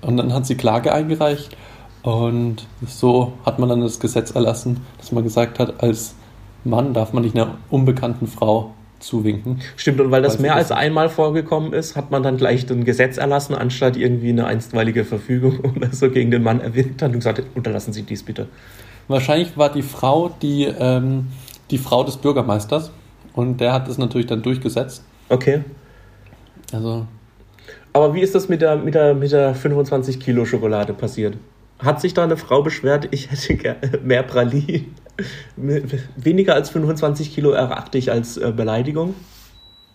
Und 0.00 0.16
dann 0.16 0.32
hat 0.32 0.46
sie 0.46 0.56
Klage 0.56 0.92
eingereicht 0.92 1.56
und 2.02 2.66
so 2.88 3.34
hat 3.46 3.58
man 3.60 3.68
dann 3.68 3.82
das 3.82 4.00
Gesetz 4.00 4.32
erlassen, 4.32 4.78
dass 4.98 5.12
man 5.12 5.22
gesagt 5.22 5.58
hat, 5.60 5.80
als 5.82 6.14
Mann 6.64 6.92
darf 6.92 7.12
man 7.12 7.22
nicht 7.22 7.36
einer 7.36 7.54
unbekannten 7.70 8.26
Frau 8.26 8.72
zuwinken. 9.04 9.60
Stimmt, 9.76 10.00
und 10.00 10.10
weil 10.10 10.22
das 10.22 10.34
Weiß 10.34 10.40
mehr 10.40 10.56
als 10.56 10.72
einmal 10.72 11.08
vorgekommen 11.08 11.72
ist, 11.72 11.96
hat 11.96 12.10
man 12.10 12.22
dann 12.22 12.36
gleich 12.36 12.68
ein 12.70 12.84
Gesetz 12.84 13.16
erlassen, 13.16 13.54
anstatt 13.54 13.96
irgendwie 13.96 14.30
eine 14.30 14.46
einstweilige 14.46 15.04
Verfügung 15.04 15.60
oder 15.76 15.92
so 15.92 16.10
gegen 16.10 16.30
den 16.30 16.42
Mann 16.42 16.60
erwirkt 16.60 17.02
hat 17.02 17.10
und 17.10 17.18
gesagt, 17.18 17.42
unterlassen 17.54 17.92
Sie 17.92 18.02
dies 18.02 18.22
bitte. 18.22 18.48
Wahrscheinlich 19.08 19.56
war 19.56 19.70
die 19.70 19.82
Frau 19.82 20.34
die, 20.40 20.64
ähm, 20.64 21.28
die 21.70 21.78
Frau 21.78 22.04
des 22.04 22.16
Bürgermeisters 22.16 22.90
und 23.34 23.60
der 23.60 23.72
hat 23.72 23.88
das 23.88 23.98
natürlich 23.98 24.26
dann 24.26 24.42
durchgesetzt. 24.42 25.04
Okay. 25.28 25.62
Also 26.72 27.06
Aber 27.92 28.14
wie 28.14 28.20
ist 28.20 28.34
das 28.34 28.48
mit 28.48 28.62
der, 28.62 28.76
mit 28.76 28.94
der, 28.94 29.14
mit 29.14 29.32
der 29.32 29.54
25 29.54 30.20
Kilo 30.20 30.44
Schokolade 30.44 30.94
passiert? 30.94 31.36
Hat 31.78 32.00
sich 32.00 32.14
da 32.14 32.24
eine 32.24 32.36
Frau 32.36 32.62
beschwert, 32.62 33.08
ich 33.10 33.30
hätte 33.30 33.76
mehr 34.04 34.22
Pralinen? 34.22 34.94
Weniger 36.16 36.54
als 36.54 36.70
25 36.70 37.34
Kilo 37.34 37.50
erachte 37.50 37.98
ich 37.98 38.10
als 38.10 38.36
äh, 38.36 38.52
Beleidigung. 38.54 39.14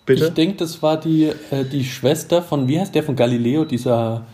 Bitte? 0.05 0.27
Ich 0.27 0.33
denke, 0.33 0.55
das 0.57 0.81
war 0.81 0.99
die, 0.99 1.25
äh, 1.51 1.65
die 1.71 1.83
Schwester 1.83 2.41
von, 2.41 2.67
wie 2.67 2.79
heißt 2.79 2.95
der 2.95 3.03
von 3.03 3.15
Galileo, 3.15 3.65
dieser, 3.65 4.25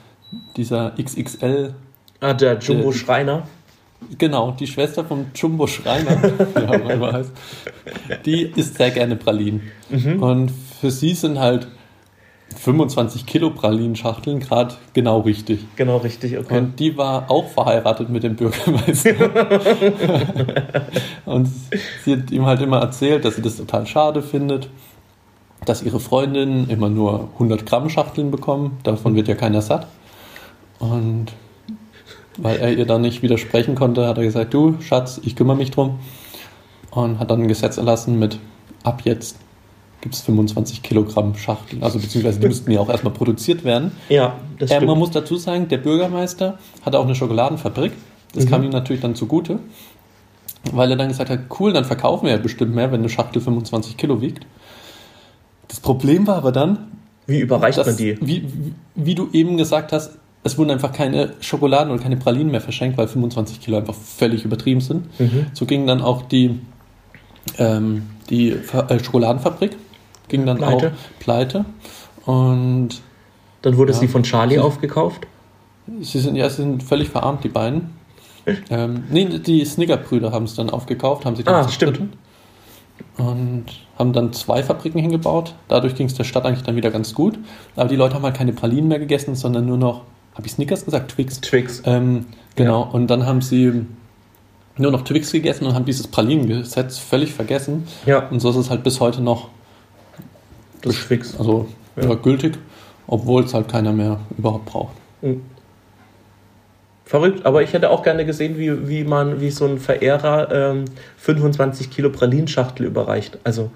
dieser 0.56 0.92
XXL, 1.02 1.74
ah, 2.22 2.34
der 2.34 2.60
Jumbo 2.60 2.92
Äh, 2.92 2.94
Schreiner. 2.94 3.48
genau, 4.18 4.52
die 4.52 4.68
Schwester 4.68 5.04
vom 5.04 5.26
Jumbo 5.36 5.68
Schreiner, 5.68 6.18
ja, 6.56 6.78
man 6.78 7.02
weiß, 7.02 7.28
die 8.26 8.44
isst 8.56 8.76
sehr 8.78 8.92
gerne 8.92 9.16
Pralinen. 9.16 9.62
Mhm. 9.90 10.22
Und 10.24 10.52
für 10.80 10.92
sie 10.92 11.14
sind 11.14 11.40
halt 11.40 11.68
25 12.54 13.26
Kilo 13.26 13.50
Pralinschachteln 13.50 14.40
gerade 14.40 14.76
genau 14.94 15.20
richtig. 15.22 15.66
Genau, 15.76 15.98
richtig, 15.98 16.38
okay. 16.38 16.58
Und 16.58 16.80
die 16.80 16.98
war 16.98 17.30
auch 17.30 17.48
verheiratet 17.48 18.10
mit 18.10 18.24
dem 18.24 18.36
Bürgermeister. 18.36 19.14
und 21.26 21.50
sie 22.04 22.14
hat 22.14 22.32
ihm 22.32 22.46
halt 22.46 22.62
immer 22.62 22.80
erzählt, 22.80 23.26
dass 23.26 23.36
sie 23.36 23.42
das 23.42 23.58
total 23.58 23.86
schade 23.88 24.22
findet, 24.22 24.70
dass 25.66 25.84
ihre 25.84 26.00
Freundinnen 26.00 26.70
immer 26.70 26.90
nur 26.90 27.30
100 27.34 27.66
Gramm 27.66 27.90
Schachteln 27.90 28.32
bekommen. 28.32 28.78
Davon 28.84 29.16
wird 29.16 29.28
ja 29.28 29.36
keiner 29.36 29.62
satt. 29.62 29.88
Und 30.80 31.34
weil 32.38 32.58
er 32.58 32.74
ihr 32.74 32.86
dann 32.86 33.02
nicht 33.02 33.22
widersprechen 33.22 33.76
konnte, 33.76 34.08
hat 34.08 34.18
er 34.18 34.24
gesagt, 34.24 34.54
du 34.54 34.80
Schatz, 34.82 35.20
ich 35.24 35.36
kümmere 35.36 35.58
mich 35.58 35.72
drum. 35.72 36.00
Und 36.92 37.20
hat 37.20 37.32
dann 37.32 37.42
ein 37.42 37.48
Gesetz 37.48 37.78
erlassen 37.78 38.20
mit 38.20 38.40
ab 38.84 39.02
jetzt 39.04 39.38
gibt 40.06 40.14
es 40.14 40.22
25 40.22 40.84
Kilogramm 40.84 41.34
Schachteln. 41.36 41.82
Also 41.82 41.98
beziehungsweise 41.98 42.40
die 42.40 42.48
müssten 42.48 42.70
ja 42.70 42.80
auch 42.80 42.90
erstmal 42.90 43.12
produziert 43.12 43.64
werden. 43.64 43.92
Ja, 44.08 44.36
das 44.60 44.70
Äh, 44.70 44.76
stimmt. 44.76 44.92
man 44.92 45.00
muss 45.00 45.10
dazu 45.10 45.36
sagen, 45.36 45.68
der 45.68 45.80
Bürgermeister 45.80 46.60
hatte 46.86 47.00
auch 47.00 47.06
eine 47.06 47.16
Schokoladenfabrik. 47.16 47.92
Das 48.36 48.46
Mhm. 48.46 48.50
kam 48.52 48.64
ihm 48.66 48.70
natürlich 48.70 49.02
dann 49.02 49.16
zugute, 49.16 49.58
weil 50.74 50.92
er 50.92 50.96
dann 50.96 51.08
gesagt 51.08 51.32
hat, 51.32 51.40
cool, 51.60 51.74
dann 51.74 51.86
verkaufen 51.86 52.26
wir 52.28 52.34
ja 52.34 52.38
bestimmt 52.38 52.76
mehr, 52.76 52.92
wenn 52.92 53.00
eine 53.00 53.10
Schachtel 53.10 53.42
25 53.42 53.98
Kilo 53.98 54.22
wiegt. 54.22 54.46
Das 55.70 55.80
Problem 55.80 56.28
war 56.28 56.36
aber 56.36 56.52
dann, 56.52 56.78
Wie 57.26 57.40
überreicht 57.40 57.80
dass, 57.80 57.88
man 57.88 57.98
die? 57.98 58.16
Wie, 58.22 58.46
wie, 58.94 59.16
du 59.16 59.30
eben 59.34 59.58
gesagt 59.58 59.92
hast, 59.92 60.20
es 60.44 60.56
wurden 60.60 60.70
einfach 60.70 60.92
keine 60.94 61.34
Schokoladen 61.40 61.92
oder 61.92 62.04
keine 62.04 62.18
Pralinen 62.18 62.52
mehr 62.52 62.62
verschenkt, 62.62 62.96
weil 63.00 63.08
25 63.08 63.60
Kilo 63.60 63.78
einfach 63.78 63.96
völlig 63.96 64.46
übertrieben 64.46 64.82
sind. 64.82 65.20
Mhm. 65.20 65.48
So 65.54 65.66
ging 65.66 65.88
dann 65.88 66.02
auch 66.02 66.22
die, 66.22 66.60
ähm, 67.58 68.04
die 68.30 68.52
äh, 68.52 69.04
Schokoladenfabrik, 69.04 69.72
ging 70.28 70.46
dann 70.46 70.58
Pleite. 70.58 70.88
auch 70.94 71.20
pleite. 71.20 71.66
Und 72.26 73.02
Dann 73.62 73.78
wurde 73.78 73.94
Ja. 73.94 74.00
sie 74.00 74.08
von 74.08 74.24
Charlie 74.24 74.60
aufgekauft. 74.60 75.26
Sie 76.02 76.20
sind 76.20 76.36
ja 76.36 76.50
sie 76.50 76.58
sind 76.64 76.84
völlig 76.84 77.10
verarmt, 77.10 77.44
die 77.44 77.50
beiden. 77.50 77.92
Ähm, 78.70 79.06
nee, 79.10 79.26
die 79.40 79.66
Snigger-Brüder 79.66 80.32
haben 80.32 80.46
es 80.46 80.54
dann 80.56 80.70
aufgekauft, 80.70 81.26
haben 81.26 81.36
sie 81.36 81.44
dann 81.44 81.56
Ah, 81.56 81.62
zerstritten 81.64 82.14
Und 83.18 83.66
haben 83.98 84.14
dann 84.14 84.34
zwei 84.34 84.62
Fabriken 84.64 85.00
hingebaut. 85.00 85.56
Dadurch 85.68 85.96
ging 85.96 86.08
es 86.08 86.14
der 86.14 86.24
Stadt 86.26 86.46
eigentlich 86.46 86.64
dann 86.64 86.76
wieder 86.76 86.92
ganz 86.92 87.14
gut. 87.14 87.40
Aber 87.76 87.90
die 87.90 87.96
Leute 87.96 88.16
haben 88.16 88.24
halt 88.24 88.36
keine 88.36 88.54
Pralinen 88.54 88.88
mehr 88.88 89.00
gegessen, 89.00 89.36
sondern 89.36 89.66
nur 89.66 89.78
noch, 89.78 90.02
habe 90.36 90.46
ich 90.48 90.54
Snickers 90.54 90.86
gesagt? 90.86 91.12
Twix. 91.12 91.42
Twix. 91.42 91.82
Ähm, 91.86 92.26
genau, 92.56 92.88
und 92.92 93.08
dann 93.08 93.26
haben 93.26 93.42
sie 93.42 93.86
nur 94.78 94.92
noch 94.92 95.02
Twix 95.04 95.32
gegessen 95.32 95.66
und 95.66 95.74
haben 95.74 95.86
dieses 95.86 96.08
Pralinengesetz 96.08 96.98
völlig 96.98 97.34
vergessen. 97.34 97.88
Ja, 98.06 98.28
Und 98.30 98.42
so 98.42 98.50
ist 98.50 98.58
es 98.58 98.70
halt 98.70 98.84
bis 98.84 99.00
heute 99.00 99.22
noch 99.22 99.48
das 100.86 100.96
Twix. 100.96 101.38
also, 101.38 101.68
Ja. 102.02 102.14
gültig, 102.16 102.58
obwohl 103.08 103.44
es 103.44 103.54
halt 103.54 103.68
keiner 103.68 103.92
mehr 103.94 104.20
überhaupt 104.38 104.66
braucht. 104.66 104.96
Verrückt, 107.06 107.46
aber 107.46 107.62
ich 107.62 107.74
hätte 107.74 107.92
auch 107.92 108.02
gerne 108.04 108.26
gesehen, 108.26 108.58
wie, 108.58 108.88
wie 108.88 109.04
man, 109.04 109.40
wie 109.40 109.52
so 109.52 109.66
ein 109.66 109.78
Verehrer 109.78 110.52
ähm, 110.72 110.86
25 111.18 111.92
Kilo 111.92 112.10
Pralinschachtel 112.10 112.86
überreicht. 112.86 113.38
Also, 113.44 113.70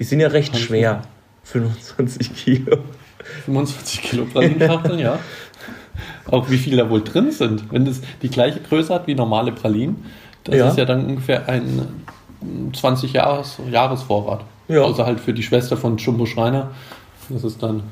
die 0.00 0.04
sind 0.04 0.18
ja 0.20 0.28
recht 0.28 0.56
schwer. 0.56 1.02
25 1.44 2.34
Kilo. 2.34 2.78
25 3.44 4.02
Kilo 4.02 4.24
Pralinschachteln, 4.24 4.98
ja. 4.98 5.18
Auch 6.28 6.50
wie 6.50 6.58
viel 6.58 6.76
da 6.76 6.90
wohl 6.90 7.02
drin 7.04 7.30
sind. 7.30 7.72
Wenn 7.72 7.84
das 7.84 8.00
die 8.20 8.28
gleiche 8.30 8.58
Größe 8.60 8.92
hat 8.92 9.06
wie 9.06 9.14
normale 9.14 9.52
Pralinen, 9.52 10.04
das 10.42 10.56
Ja. 10.56 10.68
ist 10.68 10.76
ja 10.78 10.84
dann 10.84 11.06
ungefähr 11.06 11.48
ein 11.48 12.04
20 12.72 13.12
Jahres, 13.12 13.58
Jahresvorrat. 13.70 14.44
Ja. 14.68 14.82
Außer 14.82 15.06
halt 15.06 15.20
für 15.20 15.32
die 15.32 15.42
Schwester 15.42 15.76
von 15.76 15.96
Jumbo 15.96 16.26
Schreiner. 16.26 16.70
Das 17.28 17.44
ist 17.44 17.62
dann 17.62 17.82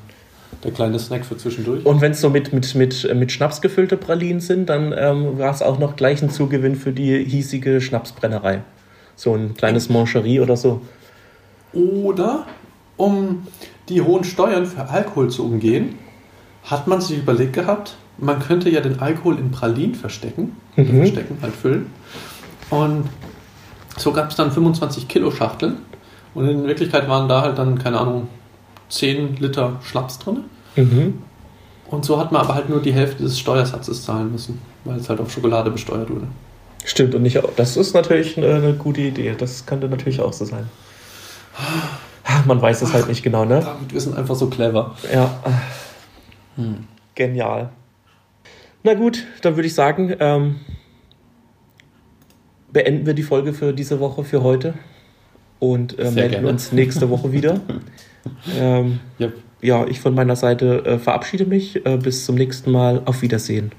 der 0.62 0.70
kleine 0.72 0.98
Snack 0.98 1.24
für 1.24 1.36
zwischendurch. 1.36 1.84
Und 1.84 2.00
wenn 2.00 2.12
es 2.12 2.20
so 2.20 2.30
mit, 2.30 2.52
mit, 2.52 2.74
mit, 2.74 3.14
mit 3.14 3.32
Schnaps 3.32 3.60
gefüllte 3.60 3.96
Pralinen 3.96 4.40
sind, 4.40 4.68
dann 4.68 4.94
ähm, 4.96 5.38
war 5.38 5.52
es 5.52 5.62
auch 5.62 5.78
noch 5.78 5.96
gleich 5.96 6.22
ein 6.22 6.30
Zugewinn 6.30 6.76
für 6.76 6.92
die 6.92 7.24
hiesige 7.24 7.80
Schnapsbrennerei. 7.80 8.62
So 9.16 9.34
ein 9.34 9.54
kleines 9.54 9.88
Mancherie 9.88 10.40
oder 10.40 10.56
so. 10.56 10.80
Oder 11.72 12.46
um 12.96 13.46
die 13.88 14.00
hohen 14.00 14.24
Steuern 14.24 14.66
für 14.66 14.88
Alkohol 14.88 15.28
zu 15.30 15.44
umgehen, 15.44 15.96
hat 16.64 16.86
man 16.86 17.00
sich 17.00 17.18
überlegt 17.18 17.52
gehabt, 17.52 17.96
man 18.18 18.38
könnte 18.38 18.70
ja 18.70 18.80
den 18.80 19.00
Alkohol 19.00 19.38
in 19.38 19.50
Pralinen 19.50 19.94
verstecken, 19.94 20.56
Mhm. 20.76 20.98
verstecken, 20.98 21.38
halt 21.42 21.54
füllen. 21.54 21.86
Und 22.70 23.08
so 23.96 24.12
gab 24.12 24.30
es 24.30 24.36
dann 24.36 24.50
25 24.52 25.08
Kilo 25.08 25.30
Schachteln. 25.30 25.76
Und 26.34 26.48
in 26.48 26.66
Wirklichkeit 26.66 27.08
waren 27.08 27.28
da 27.28 27.42
halt 27.42 27.58
dann, 27.58 27.78
keine 27.78 28.00
Ahnung, 28.00 28.28
10 28.88 29.36
Liter 29.36 29.80
Schnaps 29.82 30.18
drin. 30.18 30.44
Mhm. 30.76 31.22
Und 31.88 32.04
so 32.04 32.18
hat 32.18 32.32
man 32.32 32.42
aber 32.42 32.54
halt 32.54 32.68
nur 32.68 32.80
die 32.80 32.92
Hälfte 32.92 33.22
des 33.22 33.38
Steuersatzes 33.38 34.04
zahlen 34.04 34.32
müssen, 34.32 34.60
weil 34.84 34.98
es 34.98 35.08
halt 35.08 35.20
auf 35.20 35.30
Schokolade 35.30 35.70
besteuert 35.70 36.10
wurde. 36.10 36.26
Stimmt, 36.84 37.14
und 37.14 37.22
nicht, 37.22 37.40
das 37.56 37.76
ist 37.76 37.94
natürlich 37.94 38.36
eine, 38.36 38.74
gute 38.74 39.00
Idee. 39.00 39.34
Das 39.38 39.64
könnte 39.64 39.88
natürlich 39.88 40.20
auch 40.20 40.32
so 40.32 40.44
sein. 40.44 40.68
Man 42.46 42.60
weiß 42.60 42.82
es 42.82 42.92
halt 42.92 43.08
nicht 43.08 43.22
genau, 43.22 43.44
ne? 43.44 43.60
David, 43.60 43.92
wir 43.92 44.00
sind 44.00 44.16
einfach 44.16 44.34
so 44.34 44.48
clever. 44.48 44.94
Ja. 45.12 45.40
Genial. 47.14 47.70
Na 48.82 48.94
gut, 48.94 49.24
dann 49.42 49.56
würde 49.56 49.66
ich 49.66 49.74
sagen, 49.74 50.14
ähm, 50.20 50.56
beenden 52.72 53.06
wir 53.06 53.14
die 53.14 53.22
Folge 53.22 53.54
für 53.54 53.72
diese 53.72 54.00
Woche, 54.00 54.24
für 54.24 54.42
heute. 54.42 54.74
Und 55.72 55.98
äh, 55.98 56.10
melden 56.10 56.30
gerne. 56.32 56.48
uns 56.48 56.72
nächste 56.72 57.08
Woche 57.10 57.32
wieder. 57.32 57.60
ähm, 58.58 59.00
Ja, 59.18 59.28
ja, 59.60 59.86
ich 59.86 60.00
von 60.00 60.14
meiner 60.14 60.36
Seite 60.36 60.84
äh, 60.84 60.98
verabschiede 60.98 61.46
mich. 61.46 61.84
Äh, 61.86 61.96
bis 61.96 62.26
zum 62.26 62.34
nächsten 62.34 62.70
Mal. 62.70 63.02
Auf 63.06 63.22
Wiedersehen. 63.22 63.72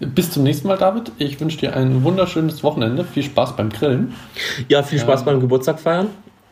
Bis 0.00 0.30
zum 0.30 0.44
nächsten 0.44 0.68
Mal, 0.68 0.78
David. 0.78 1.12
Ich 1.18 1.40
wünsche 1.40 1.58
dir 1.58 1.74
ein 1.76 2.04
wunderschönes 2.04 2.62
Wochenende. 2.62 3.04
Viel 3.04 3.24
Spaß 3.24 3.56
beim 3.56 3.68
Grillen. 3.70 4.14
Ja, 4.68 4.82
viel 4.82 4.98
Spaß 4.98 5.20
Ähm. 5.20 5.26
beim 5.26 5.40
Geburtstag 5.40 5.80
feiern. 5.80 6.06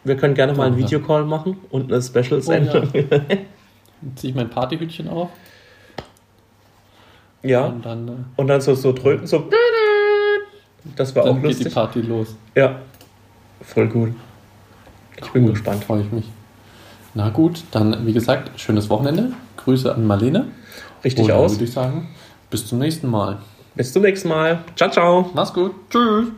Wir 0.05 0.17
können 0.17 0.35
gerne 0.35 0.53
mal 0.53 0.67
einen 0.67 0.75
Oh, 0.77 0.79
ja. 0.79 0.85
Videocall 0.87 1.25
machen 1.25 1.57
und 1.71 1.93
eine 1.93 2.03
Special-Sendung. 2.03 2.89
Dann 2.93 4.17
ziehe 4.17 4.31
ich 4.31 4.37
mein 4.37 4.51
Partyhütchen 4.51 5.09
auf 5.09 5.31
ja. 7.43 7.67
und 7.67 7.85
dann, 7.85 8.09
äh, 8.09 8.13
Und 8.37 8.49
dann 8.49 8.61
so, 8.61 8.75
so 8.75 8.93
dröhnen, 8.93 9.27
so. 9.27 9.49
Das 10.97 11.15
war 11.17 11.25
dann 11.25 11.33
auch 11.33 11.43
geht 11.43 11.45
die 11.45 11.55
lustig. 11.65 11.75
Party 11.75 12.01
los. 12.01 12.37
Ja. 12.55 12.81
Voll 13.63 13.89
gut. 13.89 14.13
Ich 15.21 15.31
bin 15.31 15.47
gespannt. 15.47 15.85
Freue 15.85 16.03
ich 16.03 16.13
mich. 16.13 16.31
Na 17.15 17.31
gut, 17.31 17.65
dann 17.71 18.07
wie 18.07 18.13
gesagt, 18.13 18.61
schönes 18.61 18.91
Wochenende. 18.91 19.33
Grüße 19.57 19.95
an 19.95 20.07
Marlene. 20.07 20.49
Richtig 21.03 21.25
Und 21.25 21.33
aus. 21.33 21.53
würde 21.53 21.65
ich 21.65 21.73
sagen, 21.73 22.09
bis 22.51 22.67
zum 22.67 22.79
nächsten 22.79 23.09
Mal. 23.09 23.39
Bis 23.75 23.93
zum 23.93 24.03
nächsten 24.03 24.29
Mal. 24.29 24.65
Ciao, 24.77 24.91
ciao. 24.91 25.31
Mach's 25.35 25.53
gut. 25.53 25.73
Tschüss. 25.91 26.29